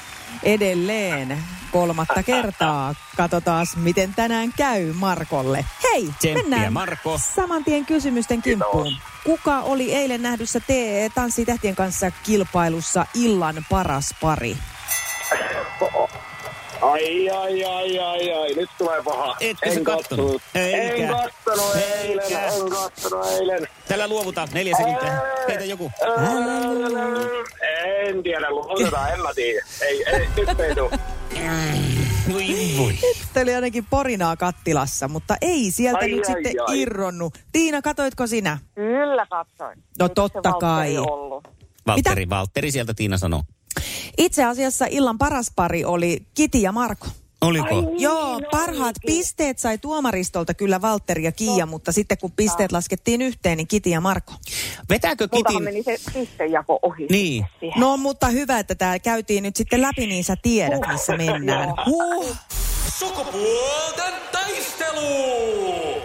edelleen 0.42 1.38
kolmatta 1.72 2.22
kertaa. 2.22 2.94
Katsotaan, 3.16 3.66
miten 3.76 4.14
tänään 4.14 4.52
käy 4.56 4.92
Markolle. 4.92 5.64
Hei, 5.82 6.02
Tsemppiä, 6.18 6.34
mennään 6.34 6.72
Marko. 6.72 7.20
saman 7.34 7.64
tien 7.64 7.86
kysymysten 7.86 8.42
kimppuun. 8.42 8.96
Kuka 9.24 9.60
oli 9.60 9.94
eilen 9.94 10.22
nähdyssä 10.22 10.60
te 10.60 11.10
Tanssi 11.14 11.44
tähtien 11.44 11.76
kanssa 11.76 12.10
kilpailussa 12.22 13.06
illan 13.14 13.66
paras 13.70 14.14
pari? 14.20 14.56
Ai, 16.82 17.30
ai, 17.30 17.64
ai, 17.64 17.98
ai, 17.98 18.32
ai, 18.32 18.54
nyt 18.54 18.70
tulee 18.78 19.02
paha. 19.02 19.36
Etkö 19.40 19.70
sä 19.72 19.78
en 19.78 19.84
kattonut? 19.84 20.42
Eikä. 20.54 21.02
En 21.02 21.08
kattonut 21.08 21.76
eilen, 21.76 22.24
Eikä. 22.24 22.46
en 22.46 22.70
kattonut 22.70 23.26
eilen. 23.26 23.68
Tällä 23.88 24.08
luovutaan 24.08 24.48
neljä 24.52 24.76
sekuntia. 24.76 25.12
Heitä 25.48 25.64
joku. 25.64 25.90
En 28.06 28.22
tiedä, 28.22 28.50
luotetaan, 28.50 29.12
en 29.12 29.20
mä 29.22 29.34
tiedä. 29.34 29.66
Ei, 29.82 30.04
ei, 30.04 30.28
nyt 30.36 30.60
ei 30.60 30.74
tuu. 30.74 30.90
Voi 32.78 32.94
oli 33.42 33.54
ainakin 33.54 33.86
porinaa 33.90 34.36
kattilassa, 34.36 35.08
mutta 35.08 35.36
ei 35.40 35.70
sieltä 35.70 35.98
Ai, 35.98 36.08
nyt 36.08 36.28
ai, 36.28 36.34
sitten 36.34 36.52
ai. 36.66 36.80
irronnut. 36.80 37.38
Tiina, 37.52 37.82
katoitko 37.82 38.26
sinä? 38.26 38.58
Kyllä 38.74 39.26
katsoin. 39.26 39.78
No 39.98 40.04
Eikö 40.04 40.08
se 40.08 40.14
totta 40.14 40.52
kai. 40.52 40.96
Valtteri, 41.86 42.28
Valtteri 42.28 42.70
sieltä 42.70 42.94
Tiina 42.94 43.18
sanoo. 43.18 43.42
Itse 44.20 44.44
asiassa 44.44 44.86
illan 44.90 45.18
paras 45.18 45.52
pari 45.56 45.84
oli 45.84 46.26
Kiti 46.34 46.62
ja 46.62 46.72
Marko. 46.72 47.06
Oliko? 47.40 47.92
Joo, 47.98 48.40
parhaat 48.50 48.96
pisteet 49.06 49.58
sai 49.58 49.78
tuomaristolta 49.78 50.54
kyllä 50.54 50.80
Valtteri 50.80 51.24
ja 51.24 51.32
Kiia, 51.32 51.66
mutta 51.66 51.92
sitten 51.92 52.18
kun 52.18 52.32
pisteet 52.32 52.72
laskettiin 52.72 53.22
yhteen, 53.22 53.56
niin 53.56 53.68
Kiti 53.68 53.90
ja 53.90 54.00
Marko. 54.00 54.32
Vetääkö 54.88 55.28
Kitin... 55.28 55.62
meni 55.62 55.82
se 55.82 55.96
pistejako 56.12 56.78
ohi. 56.82 57.06
Niin. 57.10 57.46
No 57.76 57.96
mutta 57.96 58.28
hyvä, 58.28 58.58
että 58.58 58.74
tämä 58.74 58.98
käytiin 58.98 59.42
nyt 59.42 59.56
sitten 59.56 59.82
läpi, 59.82 60.06
niin 60.06 60.24
sä 60.24 60.36
tiedät, 60.42 60.80
missä 60.92 61.16
mennään. 61.16 61.68
Huh. 61.86 62.36
Sukupuolten 62.98 64.14
taistelu! 64.32 65.00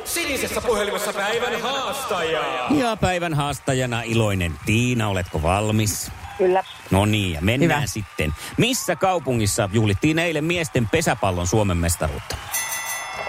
Sinisessä 0.05 0.61
puhelimessa 0.61 1.13
päivän 1.13 1.61
haastaja. 1.61 2.67
Ja 2.71 2.95
päivän 2.95 3.33
haastajana 3.33 4.01
iloinen 4.01 4.53
Tiina, 4.65 5.07
oletko 5.07 5.41
valmis? 5.41 6.11
Kyllä. 6.37 6.63
No 6.91 7.05
niin, 7.05 7.33
ja 7.33 7.41
mennään 7.41 7.81
Hyvä. 7.81 7.87
sitten. 7.87 8.33
Missä 8.57 8.95
kaupungissa 8.95 9.69
juhlittiin 9.73 10.19
eilen 10.19 10.43
miesten 10.43 10.87
pesäpallon 10.89 11.47
Suomen 11.47 11.77
mestaruutta? 11.77 12.35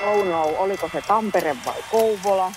Oh 0.07 0.25
no, 0.27 0.43
oliko 0.43 0.91
se 0.93 1.03
Tampere 1.03 1.57
vai 1.67 1.75
Kouvola? 1.91 2.53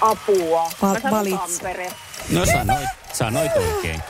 Apua. 0.00 0.70
Val- 0.82 0.94
Mä 0.94 1.00
sanon. 1.00 1.38
Tampere. 1.38 1.92
No 2.32 2.46
sanoit, 2.46 2.88
sanoit 3.12 3.56
oikein. 3.56 4.02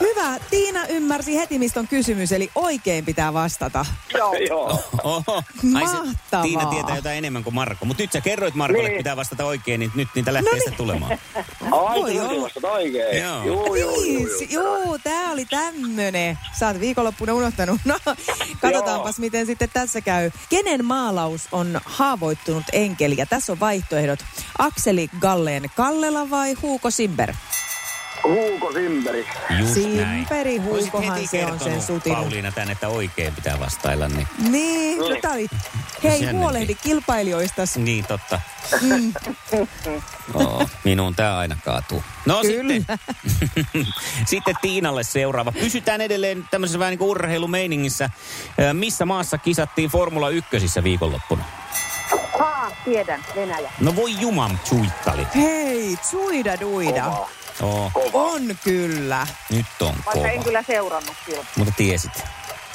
Hyvä. 0.00 0.38
Tiina 0.50 0.86
ymmärsi 0.86 1.36
heti, 1.36 1.58
mistä 1.58 1.80
on 1.80 1.88
kysymys, 1.88 2.32
eli 2.32 2.50
oikein 2.54 3.04
pitää 3.04 3.32
vastata. 3.32 3.86
Joo. 4.14 4.34
Joo. 4.50 4.80
Oho. 5.04 5.42
Ai 5.74 5.86
se, 5.88 5.96
Mahtavaa. 5.96 6.42
Tiina 6.42 6.66
tietää 6.66 6.96
jotain 6.96 7.18
enemmän 7.18 7.44
kuin 7.44 7.54
Marko. 7.54 7.84
Mutta 7.84 8.02
nyt 8.02 8.12
sä 8.12 8.20
kerroit 8.20 8.54
Markolle, 8.54 8.82
että 8.82 8.90
Niin. 8.92 8.98
pitää 8.98 9.16
vastata 9.16 9.44
oikein, 9.44 9.80
niin 9.80 9.92
nyt 9.94 10.08
niitä 10.14 10.32
lähtee 10.32 10.52
No 10.52 10.56
sitten 10.56 10.70
niin. 10.70 10.76
tulemaan. 10.76 11.12
Ai, 11.86 12.00
Voi 12.00 12.10
kyllä 12.12 12.28
olla. 12.28 12.42
vastat 12.42 12.64
oikein. 12.64 13.22
Joo. 13.22 13.44
Joo, 13.44 13.64
joo, 13.64 13.74
joo, 13.76 14.00
Niin, 14.00 14.22
joo. 14.28 14.38
si- 14.38 14.48
Joo, 14.52 14.98
tää 15.04 15.30
oli 15.30 15.44
tämmönen. 15.44 16.38
Sä 16.58 16.66
oot 16.66 16.80
viikonloppuna 16.80 17.34
unohtanut. 17.34 17.80
No, 17.84 17.98
katsotaanpas 18.62 19.18
miten 19.18 19.46
sitten 19.46 19.68
tässä 19.72 20.00
käy. 20.00 20.30
Kenen 20.48 20.84
maalaus 20.84 21.42
on 21.52 21.80
haavoittunut 21.84 22.64
enkeli? 22.72 23.14
Ja 23.18 23.26
tässä 23.26 23.52
on 23.52 23.60
vaihtoehdot. 23.60 24.18
Akseli 24.58 25.08
Galleen 25.20 25.70
Kallela 25.76 26.30
vai 26.30 26.54
Huuko 26.62 26.90
Simber? 26.90 27.34
Huuko 28.24 28.72
Simberi. 28.72 29.26
Just 29.60 29.74
Simperi 29.74 30.58
näin. 30.58 30.64
Huukohan 30.64 31.28
se 31.28 31.46
on 31.46 31.60
sen 31.60 31.82
sutinut. 31.82 32.18
Pauliina 32.18 32.52
tän, 32.52 32.70
että 32.70 32.88
oikein 32.88 33.34
pitää 33.34 33.60
vastailla, 33.60 34.08
niin, 34.08 34.28
Niin, 34.50 34.98
no 34.98 35.06
tää 35.22 35.32
oli. 35.32 35.46
Hei, 36.02 36.12
Jännempi. 36.12 36.36
huolehdi 36.40 36.74
kilpailijoistas. 36.74 37.76
niin 37.76 38.04
totta. 38.06 38.40
Mm. 38.80 39.12
Oo, 40.34 40.68
minun 40.84 41.14
tämä 41.14 41.36
aina 41.38 41.56
kaatuu. 41.64 42.02
No 42.26 42.40
Kyllä. 42.42 42.74
sitten, 42.74 42.98
sitten 44.26 44.54
Tiinalle 44.62 45.04
seuraava. 45.04 45.52
Pysytään 45.52 46.00
edelleen 46.00 46.44
tämmöisessä 46.50 46.78
vähän 46.78 46.90
niin 46.92 46.98
kuin 46.98 47.08
urheilumeiningissä. 47.10 48.10
Missä 48.72 49.04
maassa 49.04 49.38
kisattiin 49.38 49.90
Formula 49.90 50.28
1 50.30 50.50
viikonloppuna? 50.84 51.44
Haa, 52.38 52.70
tiedän, 52.84 53.24
Venäjä. 53.36 53.70
No 53.80 53.96
voi 53.96 54.20
juman 54.20 54.58
tsuittali. 54.64 55.26
Hei, 55.34 55.96
tsuida 55.96 56.60
duida. 56.60 57.12
Oo, 57.62 57.90
On 58.12 58.42
kyllä. 58.64 59.26
nyt 59.50 59.66
on 59.80 59.94
Vaikka 60.06 60.28
en 60.28 60.32
kova. 60.34 60.44
kyllä 60.44 60.62
seurannut 60.62 61.14
silloin. 61.26 61.46
Mutta 61.56 61.74
tiesit. 61.76 62.24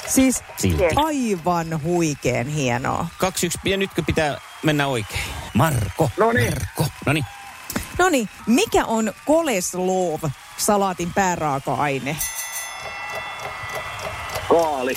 Siis 0.08 0.42
Silti. 0.56 0.84
aivan 0.96 1.82
huikeen 1.82 2.48
hienoa. 2.48 3.06
Kaksi 3.18 3.46
yksi, 3.46 3.58
ja 3.64 3.76
nytkö 3.76 4.02
pitää 4.06 4.40
mennä 4.62 4.86
oikein? 4.86 5.22
Marko. 5.54 6.10
No 6.16 6.32
niin. 6.32 6.52
Marko. 6.54 6.86
No 7.06 7.12
niin. 7.12 7.24
No 7.98 8.08
niin, 8.08 8.28
mikä 8.46 8.84
on 8.84 9.12
koleslov, 9.26 10.20
salaatin 10.56 11.12
pääraaka-aine? 11.14 12.16
Kaali. 14.48 14.94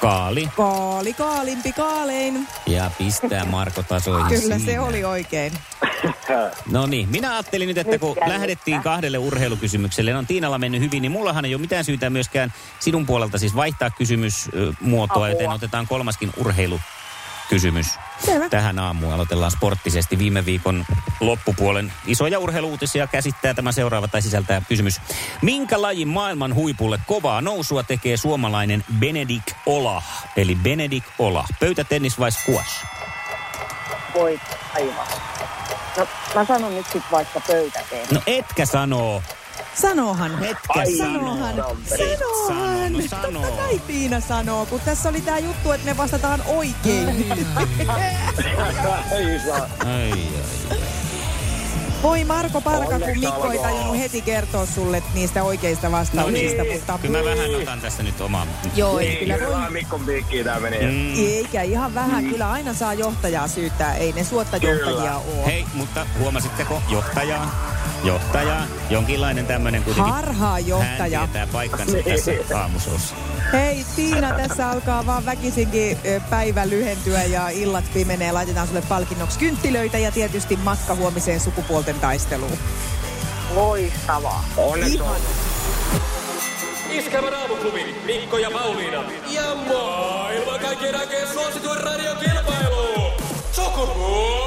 Kaali. 0.00 0.48
Kaali, 0.56 1.14
kaalimpi, 1.14 1.72
kaalein. 1.72 2.48
Ja 2.66 2.90
pistää 2.98 3.44
Marko 3.44 3.82
tasoihin 3.82 4.40
Kyllä 4.40 4.58
siinä. 4.58 4.72
se 4.72 4.80
oli 4.80 5.04
oikein. 5.04 5.52
No 6.70 6.86
niin, 6.86 7.08
minä 7.08 7.32
ajattelin 7.32 7.68
nyt, 7.68 7.78
että 7.78 7.98
kun 7.98 8.16
lähdettiin 8.26 8.82
kahdelle 8.82 9.18
urheilukysymykselle, 9.18 10.16
on 10.16 10.26
Tiinalla 10.26 10.58
mennyt 10.58 10.80
hyvin, 10.80 11.02
niin 11.02 11.12
mullahan 11.12 11.44
ei 11.44 11.54
ole 11.54 11.60
mitään 11.60 11.84
syytä 11.84 12.10
myöskään 12.10 12.52
sinun 12.80 13.06
puolelta 13.06 13.38
siis 13.38 13.56
vaihtaa 13.56 13.90
kysymysmuotoa, 13.90 15.14
Apua. 15.14 15.28
joten 15.28 15.50
otetaan 15.50 15.86
kolmaskin 15.86 16.32
urheilukysymys. 16.36 17.86
Selvä. 18.24 18.48
Tähän 18.48 18.78
aamuun 18.78 19.14
aloitellaan 19.14 19.50
sporttisesti. 19.50 20.18
Viime 20.18 20.44
viikon 20.44 20.84
loppupuolen 21.20 21.92
isoja 22.06 22.38
urheiluutisia 22.38 23.06
käsittää 23.06 23.54
tämä 23.54 23.72
seuraava 23.72 24.08
tai 24.08 24.22
sisältää 24.22 24.62
kysymys. 24.68 25.00
Minkä 25.42 25.82
lajin 25.82 26.08
maailman 26.08 26.54
huipulle 26.54 26.98
kovaa 27.06 27.40
nousua 27.40 27.82
tekee 27.82 28.16
suomalainen 28.16 28.84
Benedik 28.98 29.52
Ola? 29.66 30.02
Eli 30.36 30.54
Benedik 30.54 31.04
Ola. 31.18 31.44
Pöytätennis 31.60 32.18
vai 32.18 32.32
squash? 32.32 32.86
Voi 34.14 34.40
aivan. 34.74 35.31
No, 35.96 36.06
mä 36.34 36.44
sanon 36.44 36.74
nyt 36.74 36.86
sit 36.92 37.02
vaikka 37.12 37.40
pöytäteen. 37.46 38.06
No 38.10 38.20
etkä 38.26 38.66
sanoo. 38.66 39.22
Sanohan. 39.74 40.44
Etkä 40.44 40.56
Ai, 40.68 40.92
Sanohan. 40.96 41.54
sanoo. 41.56 41.76
Sanohan. 41.88 42.92
Sano, 42.92 42.98
no 42.98 43.02
sanoo. 43.08 43.42
Totta 43.46 43.62
kai 43.62 43.78
Tiina 43.78 44.20
sanoo, 44.20 44.66
kun 44.66 44.80
tässä 44.80 45.08
oli 45.08 45.20
tää 45.20 45.38
juttu, 45.38 45.72
että 45.72 45.86
me 45.86 45.96
vastataan 45.96 46.42
oikein. 46.46 47.08
Ei 49.12 49.40
saa. 49.46 49.68
Ai, 49.84 50.12
ai. 50.12 50.71
Voi 52.02 52.24
Marko 52.24 52.60
Parka, 52.60 52.98
kun 52.98 53.18
Mikko 53.18 53.52
ei 53.52 53.58
tajunnut 53.58 53.98
heti 53.98 54.22
kertoa 54.22 54.66
sulle 54.66 55.02
niistä 55.14 55.42
oikeista 55.42 55.92
vastauksista. 55.92 56.62
niin. 56.62 56.72
mutta 56.78 56.98
Kyllä 57.02 57.18
mä 57.18 57.24
vähän 57.24 57.54
otan 57.62 57.80
tässä 57.80 58.02
nyt 58.02 58.20
omaa. 58.20 58.46
Joo, 58.76 58.98
ei 58.98 59.08
Niin, 59.08 59.18
kyllä 59.18 59.34
voi 59.34 59.46
kyllä 59.46 59.70
Mikkon 59.70 60.00
piikkiin 60.00 60.44
tää 60.44 60.60
meni. 60.60 60.78
Mm. 60.78 61.26
Eikä 61.26 61.62
ihan 61.62 61.94
vähän. 61.94 62.24
Kyllä 62.24 62.50
aina 62.50 62.74
saa 62.74 62.94
johtajaa 62.94 63.48
syyttää. 63.48 63.94
Ei 63.94 64.12
ne 64.12 64.24
suotta 64.24 64.56
johtajia 64.56 65.16
ole. 65.16 65.46
Hei, 65.46 65.64
mutta 65.74 66.06
huomasitteko 66.18 66.82
johtajaa? 66.88 67.72
Johtaja, 68.04 68.62
jonkinlainen 68.90 69.46
tämmöinen 69.46 69.82
kuitenkin. 69.82 70.12
Harhaa 70.12 70.58
johtaja. 70.58 71.18
Hän 71.18 71.28
tietää 71.28 71.46
paikkansa 71.52 71.96
tässä 72.04 72.58
aamusossa. 72.58 73.14
Hei 73.52 73.84
Tiina, 73.96 74.32
tässä 74.32 74.70
alkaa 74.70 75.06
vaan 75.06 75.26
väkisinkin 75.26 75.98
päivä 76.30 76.68
lyhentyä 76.68 77.24
ja 77.24 77.48
illat 77.48 77.84
pimenee. 77.94 78.32
Laitetaan 78.32 78.68
sulle 78.68 78.82
palkinnoksi 78.88 79.38
kynttilöitä 79.38 79.98
ja 79.98 80.12
tietysti 80.12 80.56
matka 80.56 80.94
huomiseen 80.94 81.40
sukupuolten 81.40 82.00
taisteluun. 82.00 82.58
Loistavaa. 83.54 84.44
Onneksi 84.56 84.94
Ihan. 84.94 85.16
Iskelmän 86.90 87.34
aamuklubi, 87.34 88.02
Mikko 88.06 88.38
ja 88.38 88.50
Pauliina. 88.50 89.04
Ja 89.30 89.54
maailman 89.54 90.60
kaikkien 90.60 90.96
aikeen 90.96 91.28
suosituen 91.28 91.80
radiokilpailu. 91.80 93.10
Sukupuolten 93.52 94.41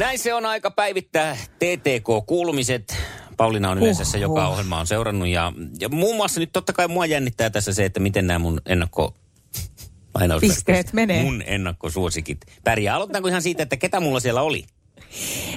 Näin 0.00 0.18
se 0.18 0.34
on 0.34 0.46
aika 0.46 0.70
päivittää 0.70 1.36
TTK-kuulumiset. 1.58 2.96
Pauliina 3.36 3.70
on 3.70 3.78
yleensä 3.78 4.04
se, 4.04 4.18
joka 4.18 4.42
Oho. 4.46 4.52
ohjelma 4.52 4.80
on 4.80 4.86
seurannut. 4.86 5.28
Ja, 5.28 5.52
ja 5.80 5.88
muun 5.88 6.16
muassa 6.16 6.40
nyt 6.40 6.52
totta 6.52 6.72
kai 6.72 6.88
mua 6.88 7.06
jännittää 7.06 7.50
tässä 7.50 7.72
se, 7.72 7.84
että 7.84 8.00
miten 8.00 8.26
nämä 8.26 8.38
mun 8.38 8.60
ennakko... 8.66 9.14
Pisteet 10.40 10.92
menee. 10.92 11.22
Mun 11.22 11.42
ennakkosuosikit 11.46 12.38
pärjää. 12.64 12.94
Aloitetaanko 12.96 13.28
ihan 13.28 13.42
siitä, 13.42 13.62
että 13.62 13.76
ketä 13.76 14.00
mulla 14.00 14.20
siellä 14.20 14.42
oli? 14.42 14.64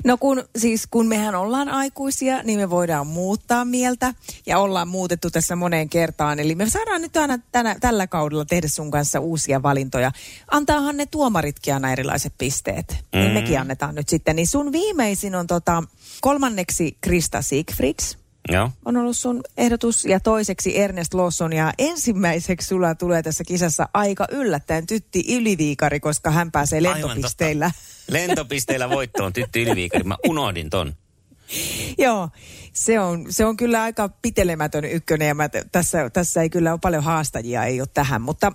No 0.04 0.18
kun, 0.18 0.44
siis 0.58 0.88
kun 0.92 1.08
mehän 1.08 1.36
ollaan 1.36 1.70
aikuisia, 1.70 2.44
niin 2.44 2.60
me 2.60 2.70
voidaan 2.70 3.08
muuttaa 3.08 3.66
mieltä 3.66 4.14
ja 4.46 4.60
ollaan 4.60 4.88
muutettu 4.88 5.30
tässä 5.32 5.56
moneen 5.56 5.90
kertaan. 5.90 6.40
Eli 6.40 6.56
me 6.56 6.70
saadaan 6.70 7.02
nyt 7.02 7.18
aina 7.18 7.38
tänä, 7.52 7.76
tällä 7.82 8.08
kaudella 8.08 8.46
tehdä 8.46 8.68
sun 8.68 8.92
kanssa 8.92 9.20
uusia 9.20 9.64
valintoja. 9.64 10.12
Antaahan 10.52 10.98
ne 10.98 11.06
tuomaritkin 11.06 11.74
aina 11.74 11.92
erilaiset 11.92 12.34
pisteet. 12.38 12.92
Mm. 12.92 13.20
Niin 13.20 13.28
Mm. 13.32 13.34
mekin 13.34 13.60
annetaan 13.60 13.96
nyt 13.96 14.10
sitten. 14.10 14.36
Niin 14.36 14.48
sun 14.48 14.72
viimeisin 14.72 15.36
on 15.36 15.48
tota, 15.48 15.84
kolmanneksi 16.22 16.98
Krista 17.02 17.42
Siegfrieds. 17.42 18.18
Joo. 18.52 18.72
on 18.86 18.98
ollut 18.98 19.18
sun 19.18 19.42
ehdotus 19.58 20.06
ja 20.06 20.20
toiseksi 20.20 20.78
Ernest 20.80 21.14
Lawson 21.14 21.54
ja 21.54 21.74
ensimmäiseksi 21.78 22.68
sulla 22.68 22.96
tulee 22.96 23.24
tässä 23.24 23.44
kisassa 23.44 23.90
aika 23.94 24.28
yllättäen 24.32 24.88
Tytti 24.88 25.36
Yliviikari, 25.36 26.00
koska 26.00 26.32
hän 26.32 26.52
pääsee 26.52 26.84
lentopisteillä. 26.84 27.72
Lentopisteillä 28.12 28.90
voittoon 28.90 29.34
Tytti 29.34 29.62
Yliviikari. 29.62 30.04
Mä 30.04 30.18
unohdin 30.28 30.70
ton. 30.70 30.94
Joo, 31.98 32.30
se 32.74 33.00
on, 33.00 33.26
se 33.30 33.46
on 33.46 33.58
kyllä 33.58 33.82
aika 33.82 34.10
pitelemätön 34.10 34.86
ykkönen 34.86 35.28
ja 35.28 35.36
mä 35.36 35.50
t- 35.50 35.72
tässä, 35.72 36.10
tässä 36.10 36.42
ei 36.42 36.50
kyllä 36.50 36.72
ole 36.72 36.80
paljon 36.82 37.04
haastajia, 37.04 37.64
ei 37.64 37.82
ole 37.82 37.88
tähän, 37.94 38.22
mutta 38.22 38.52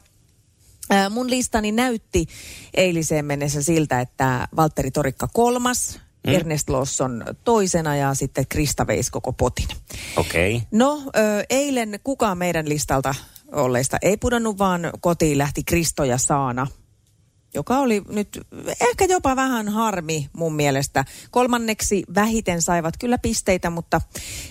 ää, 0.90 1.09
mun 1.09 1.30
listani 1.30 1.73
näytti 1.73 2.26
eiliseen 2.75 3.25
mennessä 3.25 3.62
siltä, 3.62 4.00
että 4.00 4.49
Valtteri 4.57 4.90
Torikka 4.90 5.28
kolmas, 5.33 6.00
Mm. 6.26 6.34
Ernest 6.34 6.68
Lawson 6.68 7.25
toisena 7.44 7.96
ja 7.96 8.14
sitten 8.14 8.44
Krista 8.48 8.87
veisi 8.87 9.10
koko 9.10 9.32
potin. 9.32 9.68
Okei. 10.16 10.56
Okay. 10.56 10.68
No, 10.72 11.02
ö, 11.16 11.44
eilen 11.50 12.00
kukaan 12.04 12.38
meidän 12.38 12.68
listalta 12.68 13.14
olleista 13.52 13.96
ei 14.02 14.16
pudonnut, 14.16 14.58
vaan 14.58 14.90
kotiin 15.00 15.38
lähti 15.38 15.64
Kristo 15.64 16.04
ja 16.04 16.18
Saana, 16.18 16.66
joka 17.54 17.78
oli 17.78 18.02
nyt 18.08 18.40
ehkä 18.90 19.04
jopa 19.04 19.36
vähän 19.36 19.68
harmi 19.68 20.28
mun 20.32 20.54
mielestä. 20.54 21.04
Kolmanneksi 21.30 22.02
vähiten 22.14 22.62
saivat 22.62 22.94
kyllä 22.98 23.18
pisteitä, 23.18 23.70
mutta 23.70 24.00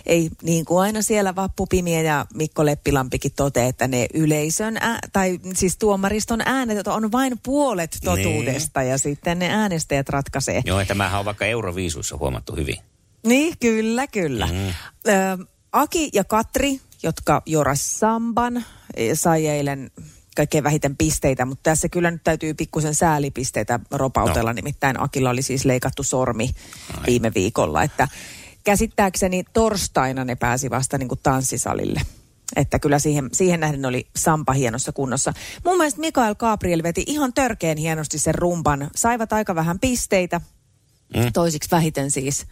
ei 0.05 0.29
niin 0.43 0.65
kuin 0.65 0.81
aina 0.81 1.01
siellä 1.01 1.35
Vappu 1.35 1.67
Pimiä 1.67 2.01
ja 2.01 2.25
Mikko 2.33 2.65
Leppilampikin 2.65 3.31
toteaa, 3.35 3.69
että 3.69 3.87
ne 3.87 4.07
yleisön, 4.13 4.77
ää, 4.77 4.99
tai 5.13 5.39
siis 5.53 5.77
tuomariston 5.77 6.41
äänet 6.45 6.87
on 6.87 7.11
vain 7.11 7.39
puolet 7.43 7.97
totuudesta 8.03 8.83
ja 8.83 8.97
sitten 8.97 9.39
ne 9.39 9.49
äänestäjät 9.49 10.09
ratkaisee. 10.09 10.61
Joo, 10.65 10.79
että 10.79 10.87
tämähän 10.87 11.19
on 11.19 11.25
vaikka 11.25 11.45
Euroviisuissa 11.45 12.17
huomattu 12.17 12.55
hyvin. 12.55 12.77
Niin, 13.25 13.53
kyllä, 13.59 14.07
kyllä. 14.07 14.45
Mm. 14.45 14.67
Ö, 15.07 15.45
Aki 15.71 16.09
ja 16.13 16.23
Katri, 16.23 16.79
jotka 17.03 17.41
Joras 17.45 17.99
Samban 17.99 18.65
eh, 18.95 19.17
sai 19.17 19.47
eilen 19.47 19.91
kaikkein 20.37 20.63
vähiten 20.63 20.97
pisteitä, 20.97 21.45
mutta 21.45 21.63
tässä 21.63 21.89
kyllä 21.89 22.11
nyt 22.11 22.23
täytyy 22.23 22.53
pikkusen 22.53 22.95
säälipisteitä 22.95 23.79
ropautella, 23.91 24.49
no. 24.49 24.55
nimittäin 24.55 25.01
Akilla 25.01 25.29
oli 25.29 25.41
siis 25.41 25.65
leikattu 25.65 26.03
sormi 26.03 26.49
Ai. 26.97 27.03
viime 27.07 27.31
viikolla, 27.35 27.83
että 27.83 28.07
käsittääkseni 28.63 29.43
torstaina 29.53 30.25
ne 30.25 30.35
pääsi 30.35 30.69
vasta 30.69 30.97
niin 30.97 31.09
kuin 31.09 31.19
tanssisalille. 31.23 32.01
Että 32.55 32.79
kyllä 32.79 32.99
siihen, 32.99 33.29
siihen 33.33 33.59
nähden 33.59 33.85
oli 33.85 34.07
Sampa 34.15 34.53
hienossa 34.53 34.91
kunnossa. 34.91 35.33
Mun 35.65 35.77
mielestä 35.77 36.01
Mikael 36.01 36.35
Gabriel 36.35 36.83
veti 36.83 37.03
ihan 37.07 37.33
törkeen 37.33 37.77
hienosti 37.77 38.19
sen 38.19 38.35
rumpan. 38.35 38.89
Saivat 38.95 39.33
aika 39.33 39.55
vähän 39.55 39.79
pisteitä, 39.79 40.41
mm. 41.15 41.33
toisiksi 41.33 41.71
vähiten 41.71 42.11
siis. 42.11 42.45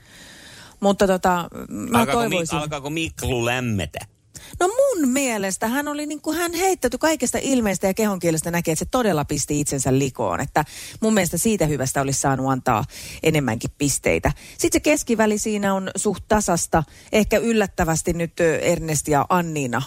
Mutta 0.80 1.08
tota, 1.08 1.50
mä 1.70 2.00
Alkaako, 2.00 2.20
mi, 2.22 2.30
toivoisin... 2.30 2.58
alkaako 2.58 2.89
Miklu 2.89 3.46
lämmetä? 3.46 4.14
No 4.59 4.67
mun 4.67 5.09
mielestä 5.09 5.67
hän 5.67 5.88
oli 5.88 6.05
niin 6.05 6.21
kuin 6.21 6.38
hän 6.38 6.53
heittäytyi 6.53 7.00
kaikesta 7.00 7.38
ilmeistä 7.41 7.88
ja 7.88 7.93
kehonkielestä 7.93 8.51
näkee, 8.51 8.71
että 8.71 8.85
se 8.85 8.91
todella 8.91 9.25
pisti 9.25 9.59
itsensä 9.59 10.00
likoon. 10.00 10.41
Että 10.41 10.65
mun 11.01 11.13
mielestä 11.13 11.38
siitä 11.38 11.65
hyvästä 11.65 12.01
olisi 12.01 12.19
saanut 12.19 12.51
antaa 12.51 12.83
enemmänkin 13.24 13.71
pisteitä. 13.77 14.31
Sitten 14.57 14.74
se 14.74 14.79
keskiväli 14.79 15.38
siinä 15.38 15.74
on 15.74 15.91
suht 15.95 16.24
tasasta. 16.27 16.83
Ehkä 17.12 17.38
yllättävästi 17.38 18.13
nyt 18.13 18.33
Ernest 18.62 19.07
ja 19.07 19.25
Anniina 19.29 19.81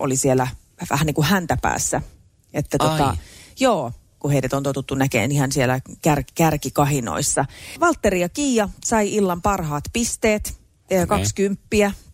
oli 0.00 0.16
siellä 0.16 0.48
vähän 0.90 1.06
niin 1.06 1.14
kuin 1.14 1.26
häntä 1.26 1.56
päässä. 1.62 2.02
Että 2.54 2.78
tota, 2.78 3.08
Ai. 3.08 3.16
joo, 3.60 3.92
kun 4.18 4.30
heidät 4.30 4.52
on 4.52 4.62
totuttu 4.62 4.94
näkemään 4.94 5.32
ihan 5.32 5.52
siellä 5.52 5.80
kär, 6.02 6.22
kärkikahinoissa. 6.34 7.44
Valtteri 7.80 8.20
ja 8.20 8.28
Kiia 8.28 8.68
sai 8.84 9.14
illan 9.14 9.42
parhaat 9.42 9.84
pisteet. 9.92 10.58
Okay. 10.90 11.06
20 11.06 11.62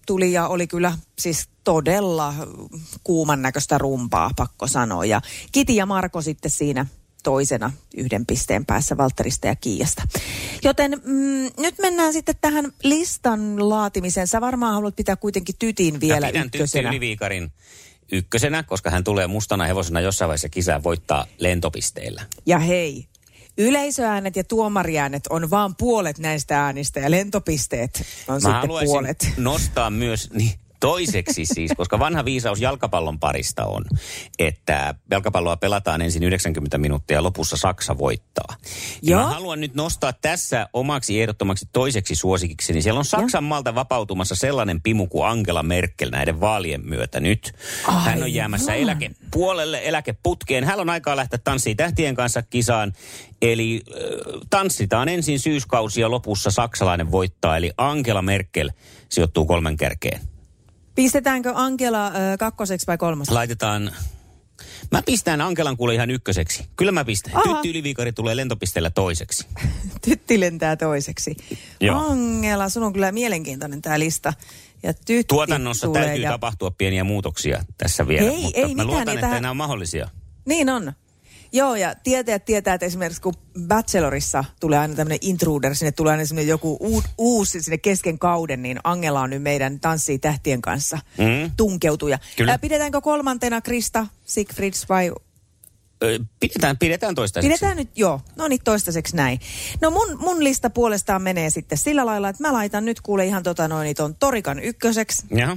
tuli 0.06 0.32
ja 0.32 0.48
oli 0.48 0.66
kyllä 0.66 0.98
siis 1.18 1.48
todella 1.64 2.34
kuuman 3.04 3.42
näköistä 3.42 3.78
rumpaa, 3.78 4.30
pakko 4.36 4.66
sanoa. 4.66 5.04
Ja 5.04 5.20
Kiti 5.52 5.76
ja 5.76 5.86
Marko 5.86 6.22
sitten 6.22 6.50
siinä 6.50 6.86
toisena 7.22 7.72
yhden 7.96 8.26
pisteen 8.26 8.66
päässä 8.66 8.96
Valtterista 8.96 9.46
ja 9.46 9.56
Kiiasta. 9.56 10.02
Joten 10.62 11.00
mm, 11.04 11.50
nyt 11.58 11.74
mennään 11.82 12.12
sitten 12.12 12.34
tähän 12.40 12.72
listan 12.82 13.68
laatimiseen. 13.68 14.26
Sä 14.26 14.40
varmaan 14.40 14.74
haluat 14.74 14.96
pitää 14.96 15.16
kuitenkin 15.16 15.54
tytin 15.58 16.00
vielä 16.00 16.26
Mä 16.26 16.32
pidän 16.32 16.46
ykkösenä. 16.46 16.88
Yliviikarin 16.88 17.52
ykkösenä, 18.12 18.62
koska 18.62 18.90
hän 18.90 19.04
tulee 19.04 19.26
mustana 19.26 19.64
hevosena 19.64 20.00
jossain 20.00 20.28
vaiheessa 20.28 20.48
kisää 20.48 20.82
voittaa 20.82 21.26
lentopisteillä. 21.38 22.22
Ja 22.46 22.58
hei, 22.58 23.06
yleisöäänet 23.58 24.36
ja 24.36 24.44
tuomariäänet 24.44 25.26
on 25.30 25.50
vaan 25.50 25.76
puolet 25.76 26.18
näistä 26.18 26.64
äänistä 26.64 27.00
ja 27.00 27.10
lentopisteet 27.10 28.04
on 28.28 28.34
Mä 28.34 28.40
sitten 28.40 28.86
puolet. 28.86 29.32
nostaa 29.36 29.90
myös 29.90 30.30
niin, 30.32 30.52
toiseksi 30.84 31.46
siis, 31.46 31.70
koska 31.76 31.98
vanha 31.98 32.24
viisaus 32.24 32.60
jalkapallon 32.60 33.20
parista 33.20 33.64
on, 33.64 33.84
että 34.38 34.94
jalkapalloa 35.10 35.56
pelataan 35.56 36.02
ensin 36.02 36.22
90 36.22 36.78
minuuttia 36.78 37.16
ja 37.16 37.22
lopussa 37.22 37.56
Saksa 37.56 37.98
voittaa. 37.98 38.56
Ja 39.02 39.16
mä 39.16 39.26
haluan 39.26 39.60
nyt 39.60 39.74
nostaa 39.74 40.12
tässä 40.12 40.68
omaksi 40.72 41.20
ehdottomaksi 41.20 41.68
toiseksi 41.72 42.14
suosikiksi, 42.14 42.72
niin 42.72 42.82
siellä 42.82 42.98
on 42.98 43.04
Saksan 43.04 43.44
maalta 43.44 43.74
vapautumassa 43.74 44.34
sellainen 44.34 44.82
pimu 44.82 45.06
kuin 45.06 45.26
Angela 45.26 45.62
Merkel 45.62 46.10
näiden 46.10 46.40
vaalien 46.40 46.88
myötä 46.88 47.20
nyt. 47.20 47.52
Hän 48.04 48.22
on 48.22 48.34
jäämässä 48.34 48.72
Aivan. 48.72 48.82
eläkepuolelle, 48.82 49.80
eläkeputkeen. 49.84 50.64
Hän 50.64 50.80
on 50.80 50.90
aikaa 50.90 51.16
lähteä 51.16 51.38
tanssiin 51.44 51.76
tähtien 51.76 52.14
kanssa 52.14 52.42
kisaan. 52.42 52.92
Eli 53.42 53.82
äh, 53.88 53.94
tanssitaan 54.50 55.08
ensin 55.08 55.38
syyskausi 55.40 56.00
ja 56.00 56.10
lopussa 56.10 56.50
saksalainen 56.50 57.10
voittaa. 57.10 57.56
Eli 57.56 57.72
Angela 57.76 58.22
Merkel 58.22 58.70
sijoittuu 59.08 59.46
kolmen 59.46 59.76
kärkeen. 59.76 60.33
Pistetäänkö 60.94 61.52
Angela 61.54 62.06
äh, 62.06 62.12
kakkoseksi 62.38 62.86
vai 62.86 62.98
kolmoseksi? 62.98 63.34
Laitetaan... 63.34 63.90
Mä 64.90 65.02
pistän 65.02 65.40
Angelan 65.40 65.76
kuule 65.76 65.94
ihan 65.94 66.10
ykköseksi. 66.10 66.64
Kyllä 66.76 66.92
mä 66.92 67.04
pistän. 67.04 67.36
Aha. 67.36 67.42
Tytti 67.42 67.70
Yliviikari 67.70 68.12
tulee 68.12 68.36
lentopisteellä 68.36 68.90
toiseksi. 68.90 69.46
Tytti 70.04 70.40
lentää 70.40 70.76
toiseksi. 70.76 71.36
Joo. 71.80 71.98
Angela, 72.10 72.68
sun 72.68 72.82
on 72.82 72.92
kyllä 72.92 73.12
mielenkiintoinen 73.12 73.82
tämä 73.82 73.98
lista. 73.98 74.32
Ja 74.82 74.94
tytti 74.94 75.24
Tuotannossa 75.28 75.86
tulee 75.86 76.04
täytyy 76.04 76.24
ja... 76.24 76.30
tapahtua 76.30 76.70
pieniä 76.70 77.04
muutoksia 77.04 77.64
tässä 77.78 78.08
vielä. 78.08 78.30
Ei, 78.30 78.42
mutta 78.42 78.58
ei 78.58 78.62
mä 78.62 78.68
mitään, 78.68 78.86
luotan, 78.86 79.08
että 79.08 79.20
tähän- 79.20 79.42
nämä 79.42 79.50
on 79.50 79.56
mahdollisia. 79.56 80.08
Niin 80.44 80.70
on. 80.70 80.92
Joo, 81.54 81.74
ja 81.76 81.94
tietäjät 81.94 82.44
tietää, 82.44 82.74
että 82.74 82.86
esimerkiksi 82.86 83.22
kun 83.22 83.34
Bachelorissa 83.68 84.44
tulee 84.60 84.78
aina 84.78 84.94
tämmöinen 84.94 85.18
intruder, 85.20 85.74
sinne 85.74 85.92
tulee 85.92 86.10
aina 86.10 86.26
semmoinen 86.26 86.48
joku 86.48 86.76
uu, 86.80 87.02
uusi 87.18 87.62
sinne 87.62 87.78
kesken 87.78 88.18
kauden, 88.18 88.62
niin 88.62 88.78
Angela 88.84 89.20
on 89.20 89.30
nyt 89.30 89.42
meidän 89.42 89.80
Tanssii 89.80 90.18
tähtien 90.18 90.62
kanssa 90.62 90.98
Mm. 91.18 91.50
tunkeutuja. 91.56 92.18
Kyllä. 92.36 92.52
Ää, 92.52 92.58
Pidetäänkö 92.58 93.00
kolmantena 93.00 93.60
Krista 93.60 94.06
Sigfrids 94.24 94.88
vai 94.88 95.12
Pidetään, 96.40 96.78
pidetään 96.78 97.14
toistaiseksi. 97.14 97.48
Pidetään 97.58 97.76
nyt, 97.76 97.90
joo. 97.96 98.20
No 98.36 98.48
niin, 98.48 98.60
toistaiseksi 98.64 99.16
näin. 99.16 99.40
No 99.80 99.90
mun, 99.90 100.16
mun 100.20 100.44
lista 100.44 100.70
puolestaan 100.70 101.22
menee 101.22 101.50
sitten 101.50 101.78
sillä 101.78 102.06
lailla, 102.06 102.28
että 102.28 102.42
mä 102.42 102.52
laitan 102.52 102.84
nyt 102.84 103.00
kuule 103.00 103.26
ihan 103.26 103.42
tota 103.42 103.68
noin 103.68 103.94
ton 103.96 104.14
Torikan 104.14 104.58
ykköseksi. 104.58 105.26
Jaha. 105.30 105.56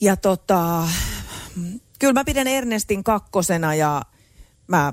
Ja 0.00 0.16
tota, 0.16 0.88
kyllä 1.98 2.12
mä 2.12 2.24
pidän 2.24 2.46
Ernestin 2.46 3.04
kakkosena 3.04 3.74
ja 3.74 4.02
mä 4.70 4.92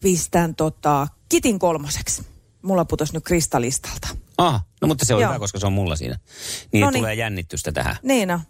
pistän 0.00 0.54
tota 0.54 1.08
Kitin 1.28 1.58
kolmoseksi. 1.58 2.26
Mulla 2.62 2.84
putos 2.84 3.12
nyt 3.12 3.24
kristallistalta. 3.24 4.08
Ah, 4.38 4.64
no 4.80 4.88
mutta 4.88 5.04
se 5.04 5.14
on 5.14 5.20
Joo. 5.20 5.30
hyvä, 5.30 5.38
koska 5.38 5.58
se 5.58 5.66
on 5.66 5.72
mulla 5.72 5.96
siinä. 5.96 6.18
Niin 6.72 6.92
tulee 6.92 7.14
jännitystä 7.14 7.72
tähän. 7.72 7.96
Niin 8.02 8.30
on. 8.30 8.38
No 8.38 8.44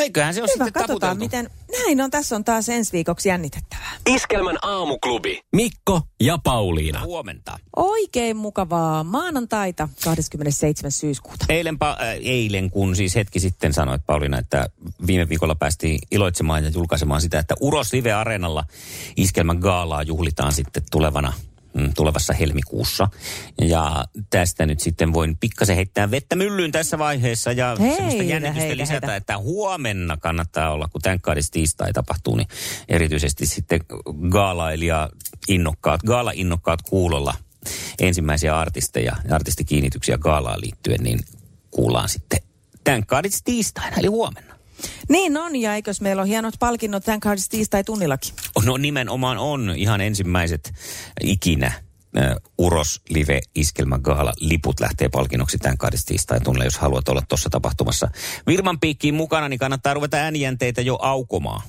eiköhän 0.00 0.34
se 0.34 0.42
ole 0.42 0.48
Hyvä, 0.54 0.64
sitten 0.64 0.72
katsotaan 0.82 1.16
taputeltu. 1.18 1.44
miten... 1.46 1.50
Näin 1.84 2.00
on, 2.00 2.10
tässä 2.10 2.36
on 2.36 2.44
taas 2.44 2.68
ensi 2.68 2.92
viikoksi 2.92 3.28
jännitettävää. 3.28 3.92
Iskelmän 4.06 4.58
aamuklubi. 4.62 5.40
Mikko 5.52 6.00
ja 6.20 6.38
Pauliina. 6.44 7.04
Huomenta. 7.04 7.58
Oikein 7.76 8.36
mukavaa 8.36 9.04
maanantaita 9.04 9.88
27. 10.04 10.92
syyskuuta. 10.92 11.44
Eilen, 11.48 11.74
pa- 11.74 12.02
äh, 12.02 12.08
eilen, 12.22 12.70
kun 12.70 12.96
siis 12.96 13.14
hetki 13.14 13.40
sitten 13.40 13.72
sanoit 13.72 14.02
Pauliina, 14.06 14.38
että 14.38 14.68
viime 15.06 15.28
viikolla 15.28 15.54
päästiin 15.54 15.98
iloitsemaan 16.10 16.64
ja 16.64 16.70
julkaisemaan 16.70 17.20
sitä, 17.20 17.38
että 17.38 17.54
Uros 17.60 17.92
Live 17.92 18.12
Areenalla 18.12 18.64
iskelmän 19.16 19.58
gaalaa 19.58 20.02
juhlitaan 20.02 20.52
sitten 20.52 20.82
tulevana 20.90 21.32
tulevassa 21.94 22.32
helmikuussa. 22.32 23.08
Ja 23.60 24.04
tästä 24.30 24.66
nyt 24.66 24.80
sitten 24.80 25.12
voin 25.12 25.36
pikkasen 25.36 25.76
heittää 25.76 26.10
vettä 26.10 26.36
myllyyn 26.36 26.72
tässä 26.72 26.98
vaiheessa 26.98 27.52
ja 27.52 27.76
Heitä, 27.80 27.96
semmoista 27.96 28.22
jännitystä 28.22 28.60
heitä, 28.60 28.76
lisätä, 28.76 29.06
heitä. 29.06 29.16
että 29.16 29.38
huomenna 29.38 30.16
kannattaa 30.16 30.70
olla, 30.70 30.88
kun 30.88 31.00
tämän 31.00 31.20
tiistai 31.52 31.92
tapahtuu, 31.92 32.36
niin 32.36 32.48
erityisesti 32.88 33.46
sitten 33.46 33.80
gaalailija 34.28 35.10
innokkaat, 35.48 36.02
gaala-innokkaat 36.02 36.82
kuulolla 36.82 37.34
ensimmäisiä 38.00 38.58
artisteja 38.58 39.16
ja 39.28 39.34
artistikiinnityksiä 39.34 40.18
gaalaan 40.18 40.60
liittyen, 40.60 41.02
niin 41.02 41.18
kuullaan 41.70 42.08
sitten 42.08 42.38
tämän 42.84 43.04
tiistaina, 43.44 43.96
eli 43.96 44.06
huomenna. 44.06 44.55
Niin 45.08 45.36
on, 45.36 45.56
ja 45.56 45.74
eikös 45.74 46.00
meillä 46.00 46.22
on 46.22 46.28
hienot 46.28 46.54
palkinnot 46.58 47.04
tämän 47.04 47.20
kaudessa 47.20 47.50
tiistai 47.50 47.84
tunnillakin. 47.84 48.34
No 48.64 48.76
nimenomaan 48.76 49.38
on 49.38 49.72
ihan 49.76 50.00
ensimmäiset 50.00 50.72
ikinä 51.20 51.72
Uros 52.58 53.00
Live 53.08 53.40
Iskelmä 53.54 53.98
Gaala 53.98 54.32
liput 54.40 54.80
lähtee 54.80 55.08
palkinnoksi 55.08 55.58
tämän 55.58 55.76
tiistai 56.06 56.40
tunnilla. 56.40 56.64
Jos 56.64 56.78
haluat 56.78 57.08
olla 57.08 57.22
tuossa 57.28 57.50
tapahtumassa 57.50 58.08
Virman 58.46 58.80
piikkiin 58.80 59.14
mukana, 59.14 59.48
niin 59.48 59.58
kannattaa 59.58 59.94
ruveta 59.94 60.16
äänijänteitä 60.16 60.80
jo 60.80 60.98
aukomaan. 61.02 61.62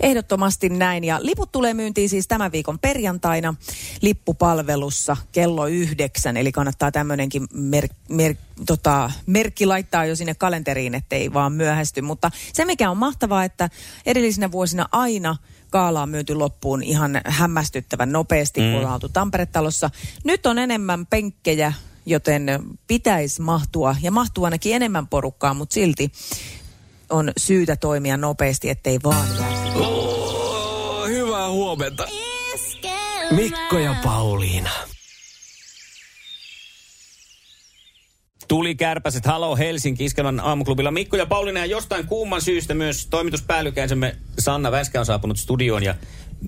Ehdottomasti 0.00 0.68
näin. 0.68 1.04
Ja 1.04 1.18
liput 1.22 1.52
tulee 1.52 1.74
myyntiin 1.74 2.08
siis 2.08 2.28
tämän 2.28 2.52
viikon 2.52 2.78
perjantaina 2.78 3.54
lippupalvelussa 4.00 5.16
kello 5.32 5.66
yhdeksän. 5.66 6.36
Eli 6.36 6.52
kannattaa 6.52 6.92
tämmöinenkin 6.92 7.46
mer- 7.52 7.88
mer- 8.08 8.36
tota, 8.66 9.10
merkki 9.26 9.66
laittaa 9.66 10.04
jo 10.04 10.16
sinne 10.16 10.34
kalenteriin, 10.34 10.94
ettei 10.94 11.32
vaan 11.32 11.52
myöhästy. 11.52 12.02
Mutta 12.02 12.30
se 12.52 12.64
mikä 12.64 12.90
on 12.90 12.96
mahtavaa, 12.96 13.44
että 13.44 13.70
edellisinä 14.06 14.52
vuosina 14.52 14.88
aina 14.92 15.36
kaala 15.70 16.02
on 16.02 16.08
myyty 16.08 16.34
loppuun 16.34 16.82
ihan 16.82 17.20
hämmästyttävän 17.26 18.12
nopeasti, 18.12 18.60
mm. 18.60 18.66
kun 18.66 18.78
ollaan 18.78 18.94
oltu 18.94 19.08
Tampere-talossa. 19.08 19.90
Nyt 20.24 20.46
on 20.46 20.58
enemmän 20.58 21.06
penkkejä, 21.06 21.72
joten 22.06 22.46
pitäisi 22.86 23.42
mahtua, 23.42 23.96
ja 24.02 24.10
mahtuu 24.10 24.44
ainakin 24.44 24.74
enemmän 24.76 25.06
porukkaa, 25.06 25.54
mutta 25.54 25.74
silti 25.74 26.12
on 27.10 27.32
syytä 27.36 27.76
toimia 27.76 28.16
nopeasti, 28.16 28.70
ettei 28.70 28.98
vaan 29.02 29.26
jää 29.40 29.53
Oh, 29.74 31.08
hyvää 31.08 31.50
huomenta. 31.50 32.06
Mikko 33.30 33.78
ja 33.78 33.96
Pauliina. 34.04 34.70
Tuli 38.48 38.74
kärpäset, 38.74 39.26
halo 39.26 39.56
Helsinki, 39.56 40.04
Iskelmän 40.04 40.40
aamuklubilla. 40.40 40.90
Mikko 40.90 41.16
ja 41.16 41.26
Pauliina 41.26 41.60
ja 41.60 41.66
jostain 41.66 42.06
kuuman 42.06 42.42
syystä 42.42 42.74
myös 42.74 43.06
toimituspäällykäisemme 43.06 44.16
Sanna 44.38 44.70
Väskä 44.70 45.00
on 45.00 45.06
saapunut 45.06 45.38
studioon 45.38 45.82
ja 45.82 45.94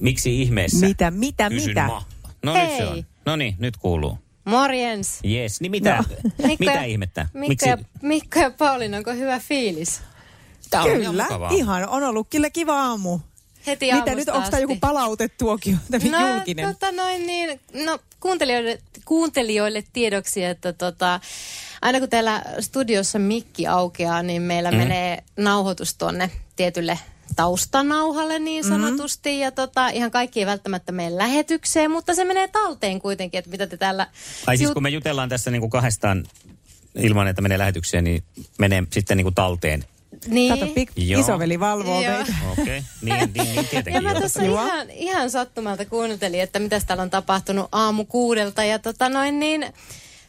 miksi 0.00 0.42
ihmeessä? 0.42 0.86
Mitä, 0.86 1.10
mitä, 1.10 1.48
Kysyn 1.48 1.68
mitä? 1.70 1.86
ma. 1.86 2.04
No 2.42 2.54
nyt 2.54 2.70
se 2.70 2.76
Hei. 2.78 2.86
on. 2.86 3.04
No 3.26 3.36
niin, 3.36 3.54
nyt 3.58 3.76
kuuluu. 3.76 4.18
Morjens. 4.44 5.18
Jes, 5.24 5.60
niin 5.60 5.70
mitä, 5.70 6.04
Mikko 6.22 6.56
mitä 6.58 6.84
ihmettä? 6.84 7.28
Mikko 7.32 7.68
ja, 7.68 7.78
Mikko 8.02 8.38
ja 8.40 8.50
Paulin, 8.50 8.94
onko 8.94 9.12
hyvä 9.12 9.38
fiilis? 9.38 10.00
Tää 10.70 10.82
on 10.82 10.88
ihan 10.88 11.00
Kyllä, 11.00 11.22
mukavaa. 11.22 11.50
ihan 11.50 11.88
on 11.88 12.02
ollut 12.02 12.26
kyllä 12.30 12.50
kiva 12.50 12.82
aamu. 12.82 13.18
Heti 13.66 13.92
Mitä 13.92 14.14
nyt, 14.14 14.28
onko 14.28 14.50
tämä 14.50 14.60
joku 14.60 14.76
palautetuokio, 14.80 15.76
tämä 15.90 16.20
no, 16.20 16.34
julkinen? 16.34 16.66
Tota 16.66 16.92
noin 16.92 17.26
niin, 17.26 17.60
no 17.84 17.98
kuuntelijoille, 18.20 18.78
kuuntelijoille 19.04 19.84
tiedoksi, 19.92 20.44
että 20.44 20.72
tota, 20.72 21.20
aina 21.82 22.00
kun 22.00 22.08
täällä 22.08 22.42
studiossa 22.60 23.18
mikki 23.18 23.66
aukeaa, 23.66 24.22
niin 24.22 24.42
meillä 24.42 24.70
mm. 24.70 24.76
menee 24.76 25.24
nauhoitus 25.36 25.94
tuonne 25.94 26.30
tietylle 26.56 26.98
taustanauhalle 27.36 28.38
niin 28.38 28.64
sanotusti. 28.64 29.28
Mm-hmm. 29.28 29.42
Ja 29.42 29.50
tota, 29.50 29.88
ihan 29.88 30.10
kaikki 30.10 30.40
ei 30.40 30.46
välttämättä 30.46 30.92
mene 30.92 31.16
lähetykseen, 31.16 31.90
mutta 31.90 32.14
se 32.14 32.24
menee 32.24 32.48
talteen 32.48 33.00
kuitenkin, 33.00 33.38
että 33.38 33.50
mitä 33.50 33.66
te 33.66 33.76
täällä... 33.76 34.06
Ai 34.46 34.56
siis 34.56 34.70
kun 34.70 34.82
me 34.82 34.88
jutellaan 34.88 35.28
tässä 35.28 35.50
niin 35.50 35.60
kuin 35.60 35.70
kahdestaan 35.70 36.24
ilman, 36.94 37.28
että 37.28 37.42
menee 37.42 37.58
lähetykseen, 37.58 38.04
niin 38.04 38.22
menee 38.58 38.82
sitten 38.92 39.16
niin 39.16 39.24
kuin 39.24 39.34
talteen. 39.34 39.84
Niin. 40.26 40.52
Kato, 40.58 40.66
pik- 40.72 40.92
Joo. 40.96 41.20
isoveli 41.20 41.60
valvoo 41.60 42.02
Joo. 42.02 42.12
meitä. 42.16 42.32
Okei, 42.52 42.62
okay. 42.62 42.82
niin, 43.02 43.30
niin, 43.34 43.54
niin 43.54 43.66
tietenkin. 43.66 43.94
Ja 43.94 44.00
mä 44.00 44.10
joo. 44.10 44.20
tuossa 44.20 44.42
ihan, 44.42 44.90
ihan 44.90 45.30
sattumalta 45.30 45.84
kuuntelin, 45.84 46.40
että 46.40 46.58
mitä 46.58 46.80
täällä 46.86 47.02
on 47.02 47.10
tapahtunut 47.10 47.68
aamu 47.72 48.04
kuudelta. 48.04 48.64
Ja 48.64 48.78
tota 48.78 49.08
noin 49.08 49.40
niin, 49.40 49.66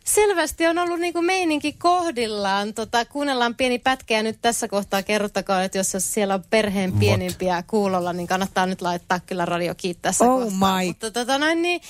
selvästi 0.04 0.68
on 0.68 0.78
ollut 0.78 1.00
niinku 1.00 1.22
meininki 1.22 1.74
kohdillaan. 1.74 2.74
Tota, 2.74 3.06
kuunnellaan 3.06 3.56
pieni 3.56 3.80
pätkä 3.80 4.14
ja 4.14 4.24
nyt 4.24 4.38
tässä 4.42 4.68
kohtaa 4.68 5.04
kerrottakaa, 5.04 5.64
että 5.64 5.78
jos 5.78 5.96
siellä 6.00 6.34
on 6.34 6.44
perheen 6.50 6.90
What? 6.90 7.00
pienimpiä 7.00 7.64
kuulolla, 7.68 8.14
niin 8.14 8.28
kannattaa 8.28 8.66
nyt 8.66 8.82
laittaa 8.82 9.20
kyllä 9.20 9.46
radio 9.46 9.76
kiinni 9.76 10.00
tässä 10.02 10.26
Oh 10.26 10.44
kohtaa. 10.44 10.80
my. 10.82 10.88
Mutta 10.88 11.12
tota 11.12 11.38
noin 11.38 11.62
niin, 11.62 11.82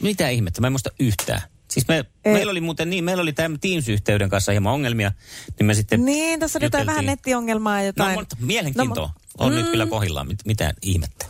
Mitä 0.00 0.28
ihmettä? 0.28 0.60
Mä 0.60 0.66
en 0.66 0.72
muista 0.72 0.90
yhtään. 1.00 1.42
Siis 1.70 1.88
me, 1.88 2.04
Ei. 2.24 2.32
meillä 2.32 2.50
oli 2.50 2.60
muuten 2.60 2.90
niin, 2.90 3.04
meillä 3.04 3.20
oli 3.22 3.32
tämän 3.32 3.58
Teams-yhteyden 3.60 4.28
kanssa 4.28 4.52
hieman 4.52 4.72
ongelmia, 4.72 5.12
niin 5.58 5.66
me 5.66 5.74
sitten 5.74 6.04
Niin, 6.04 6.40
tässä 6.40 6.58
on 6.58 6.62
jotain 6.62 6.86
vähän 6.86 7.06
nettiongelmaa 7.06 7.76
ja 7.76 7.82
No, 7.82 7.86
jotain. 7.86 8.18
mutta 8.18 8.36
mielenkiintoa 8.40 9.06
no, 9.06 9.12
on 9.38 9.52
mm. 9.52 9.56
nyt 9.58 9.70
kyllä 9.70 9.86
kohillaan. 9.86 10.26
Mit, 10.28 10.38
mitä 10.46 10.74
ihmettä? 10.82 11.26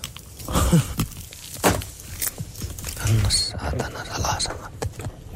Anna 3.09 3.31
saatana 3.31 4.05
salasanat. 4.05 4.71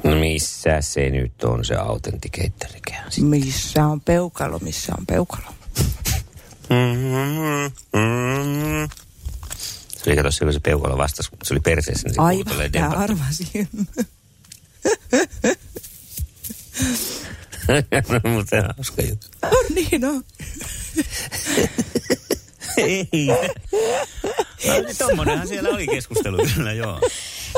No 0.04 0.16
missä 0.16 0.80
se 0.80 1.10
nyt 1.10 1.44
on 1.44 1.64
se 1.64 1.74
autentikeittärikään? 1.74 3.10
Missä 3.20 3.86
on 3.86 4.00
peukalo, 4.00 4.58
missä 4.58 4.92
on 4.98 5.06
peukalo? 5.06 5.44
Se 9.96 10.10
oli 10.10 10.16
kato 10.16 10.30
silloin 10.30 10.54
se 10.54 10.60
peukalo 10.60 10.98
vastasi, 10.98 11.30
kun 11.30 11.38
se 11.44 11.54
oli 11.54 11.60
perseessä, 11.60 12.08
niin 12.08 12.14
se 12.14 12.20
Aivan, 12.22 12.58
debatti. 12.72 12.96
arvasin. 12.96 13.68
no, 18.24 18.30
mutta 18.30 18.56
on 18.56 18.64
hauska 18.76 19.02
juttu. 19.02 19.26
niin 19.74 20.04
on. 20.04 20.24
Ei. 22.76 23.08
No, 24.66 24.74
tommonenhan 24.98 25.48
siellä 25.48 25.68
oli 25.68 25.86
keskustelu 25.86 26.38
kyllä, 26.54 26.72
joo. 26.72 27.00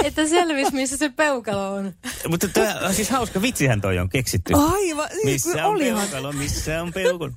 että 0.04 0.28
selvis, 0.28 0.72
missä 0.72 0.96
se 0.96 1.08
peukalo 1.08 1.74
on. 1.74 1.94
Mutta 2.28 2.48
tämä 2.48 2.92
siis 2.92 3.10
hauska 3.10 3.42
vitsihän 3.42 3.80
toi 3.80 3.98
on 3.98 4.08
keksitty. 4.08 4.52
Aivan, 4.54 5.08
niin 5.08 5.24
Missä 5.24 5.66
on 5.66 5.74
olihan. 5.74 6.00
peukalo, 6.00 6.32
missä 6.32 6.82
on 6.82 6.92
peukalo? 6.92 7.30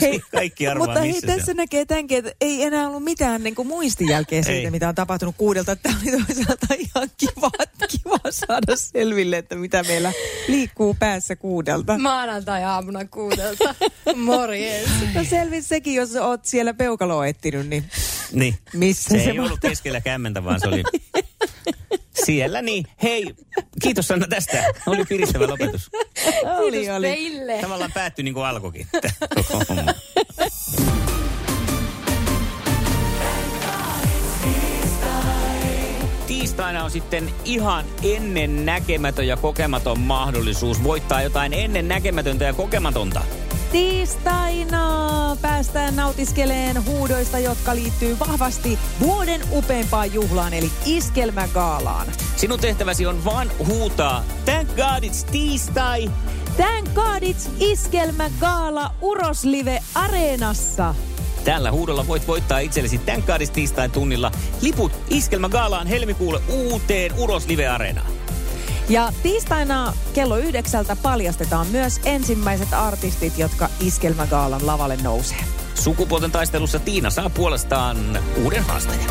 Hei, 0.00 0.20
Kaikki 0.32 0.68
arvaa, 0.68 0.86
mutta 0.86 1.00
hei, 1.00 1.12
missä 1.12 1.26
tässä 1.26 1.44
se 1.44 1.50
on. 1.50 1.56
näkee 1.56 1.84
tämänkin, 1.84 2.18
että 2.18 2.32
ei 2.40 2.62
enää 2.62 2.88
ollut 2.88 3.04
mitään 3.04 3.42
niin 3.42 3.54
kuin 3.54 3.68
muistijälkeä 3.68 4.42
siitä, 4.42 4.58
Ei. 4.60 4.70
mitä 4.70 4.88
on 4.88 4.94
tapahtunut 4.94 5.34
kuudelta. 5.38 5.76
Tämä 5.76 5.94
oli 6.02 6.10
toisaalta 6.26 6.66
ihan 6.78 7.10
kiva, 7.16 7.50
kiva 7.88 8.18
saada 8.30 8.76
selville, 8.76 9.38
että 9.38 9.54
mitä 9.54 9.82
meillä 9.82 10.12
liikkuu 10.48 10.96
päässä 10.98 11.36
kuudelta. 11.36 11.98
Maanantai-aamuna 11.98 13.04
kuudelta. 13.04 13.74
Morjens. 14.16 14.90
No 15.14 15.24
selvisi 15.24 15.68
sekin, 15.68 15.94
jos 15.94 16.16
oot 16.16 16.44
siellä 16.44 16.74
peukaloa 16.74 17.26
etsinyt, 17.26 17.68
niin 17.68 17.84
Niin. 18.32 18.54
missä 18.72 19.10
Se 19.10 19.24
se, 19.24 19.30
ei 19.30 19.38
ollut 19.40 19.60
keskellä 19.60 20.00
kämmentä, 20.00 20.44
vaan 20.44 20.60
se 20.60 20.68
oli 20.68 20.82
siellä. 22.24 22.62
Niin, 22.62 22.84
hei, 23.02 23.34
kiitos 23.82 24.08
Sanna 24.08 24.26
tästä. 24.28 24.64
Oli 24.86 25.04
piristävä 25.04 25.46
lopetus. 25.46 25.90
oli, 26.58 26.76
Kiitos 26.78 26.96
oli. 26.96 27.06
teille. 27.06 27.58
Tavallaan 27.60 27.92
päättyi 27.92 28.22
niin 28.22 28.34
kuin 28.34 28.46
alkoikin. 28.46 28.86
Tiistaina 36.26 36.84
on 36.84 36.90
sitten 36.90 37.30
ihan 37.44 37.84
ennen 38.02 38.66
näkemätön 38.66 39.26
ja 39.26 39.36
kokematon 39.36 40.00
mahdollisuus 40.00 40.82
voittaa 40.84 41.22
jotain 41.22 41.52
ennen 41.52 41.88
näkemätöntä 41.88 42.44
ja 42.44 42.52
kokematonta. 42.52 43.22
Tiistaina 43.72 45.36
päästään 45.42 45.96
nautiskeleen 45.96 46.84
huudoista, 46.84 47.38
jotka 47.38 47.74
liittyy 47.74 48.18
vahvasti 48.18 48.78
vuoden 49.00 49.40
upeimpaan 49.52 50.12
juhlaan, 50.14 50.54
eli 50.54 50.70
iskelmägaalaan. 50.86 52.06
Sinun 52.36 52.60
tehtäväsi 52.60 53.06
on 53.06 53.24
vaan 53.24 53.50
huutaa, 53.66 54.24
thank 54.44 54.68
god 54.68 55.04
it's 55.04 55.30
tiistai. 55.30 56.10
Thank 56.56 56.88
God 56.94 57.22
it's 57.22 57.50
iskelmägaala 57.60 58.94
Uroslive 59.00 59.82
Areenassa. 59.94 60.94
Tällä 61.44 61.72
huudolla 61.72 62.06
voit 62.06 62.26
voittaa 62.26 62.58
itsellesi 62.58 62.98
Thank 62.98 63.26
God 63.26 63.40
it's 63.40 63.50
tiistain 63.50 63.90
tunnilla 63.90 64.30
liput 64.62 64.92
Iskelmä 65.10 65.48
Gaalaan 65.48 65.86
helmikuulle 65.86 66.40
uuteen 66.48 67.12
Uros 67.18 67.46
Live 67.46 67.68
Areenaan. 67.68 68.06
Ja 68.88 69.12
tiistaina 69.22 69.92
kello 70.14 70.36
yhdeksältä 70.36 70.96
paljastetaan 71.02 71.66
myös 71.66 72.00
ensimmäiset 72.04 72.72
artistit, 72.72 73.38
jotka 73.38 73.68
Iskelmägaalan 73.80 74.66
lavalle 74.66 74.96
nousee. 75.02 75.44
Sukupuolten 75.74 76.30
taistelussa 76.30 76.78
Tiina 76.78 77.10
saa 77.10 77.30
puolestaan 77.30 78.18
uuden 78.44 78.62
haastajan. 78.62 79.10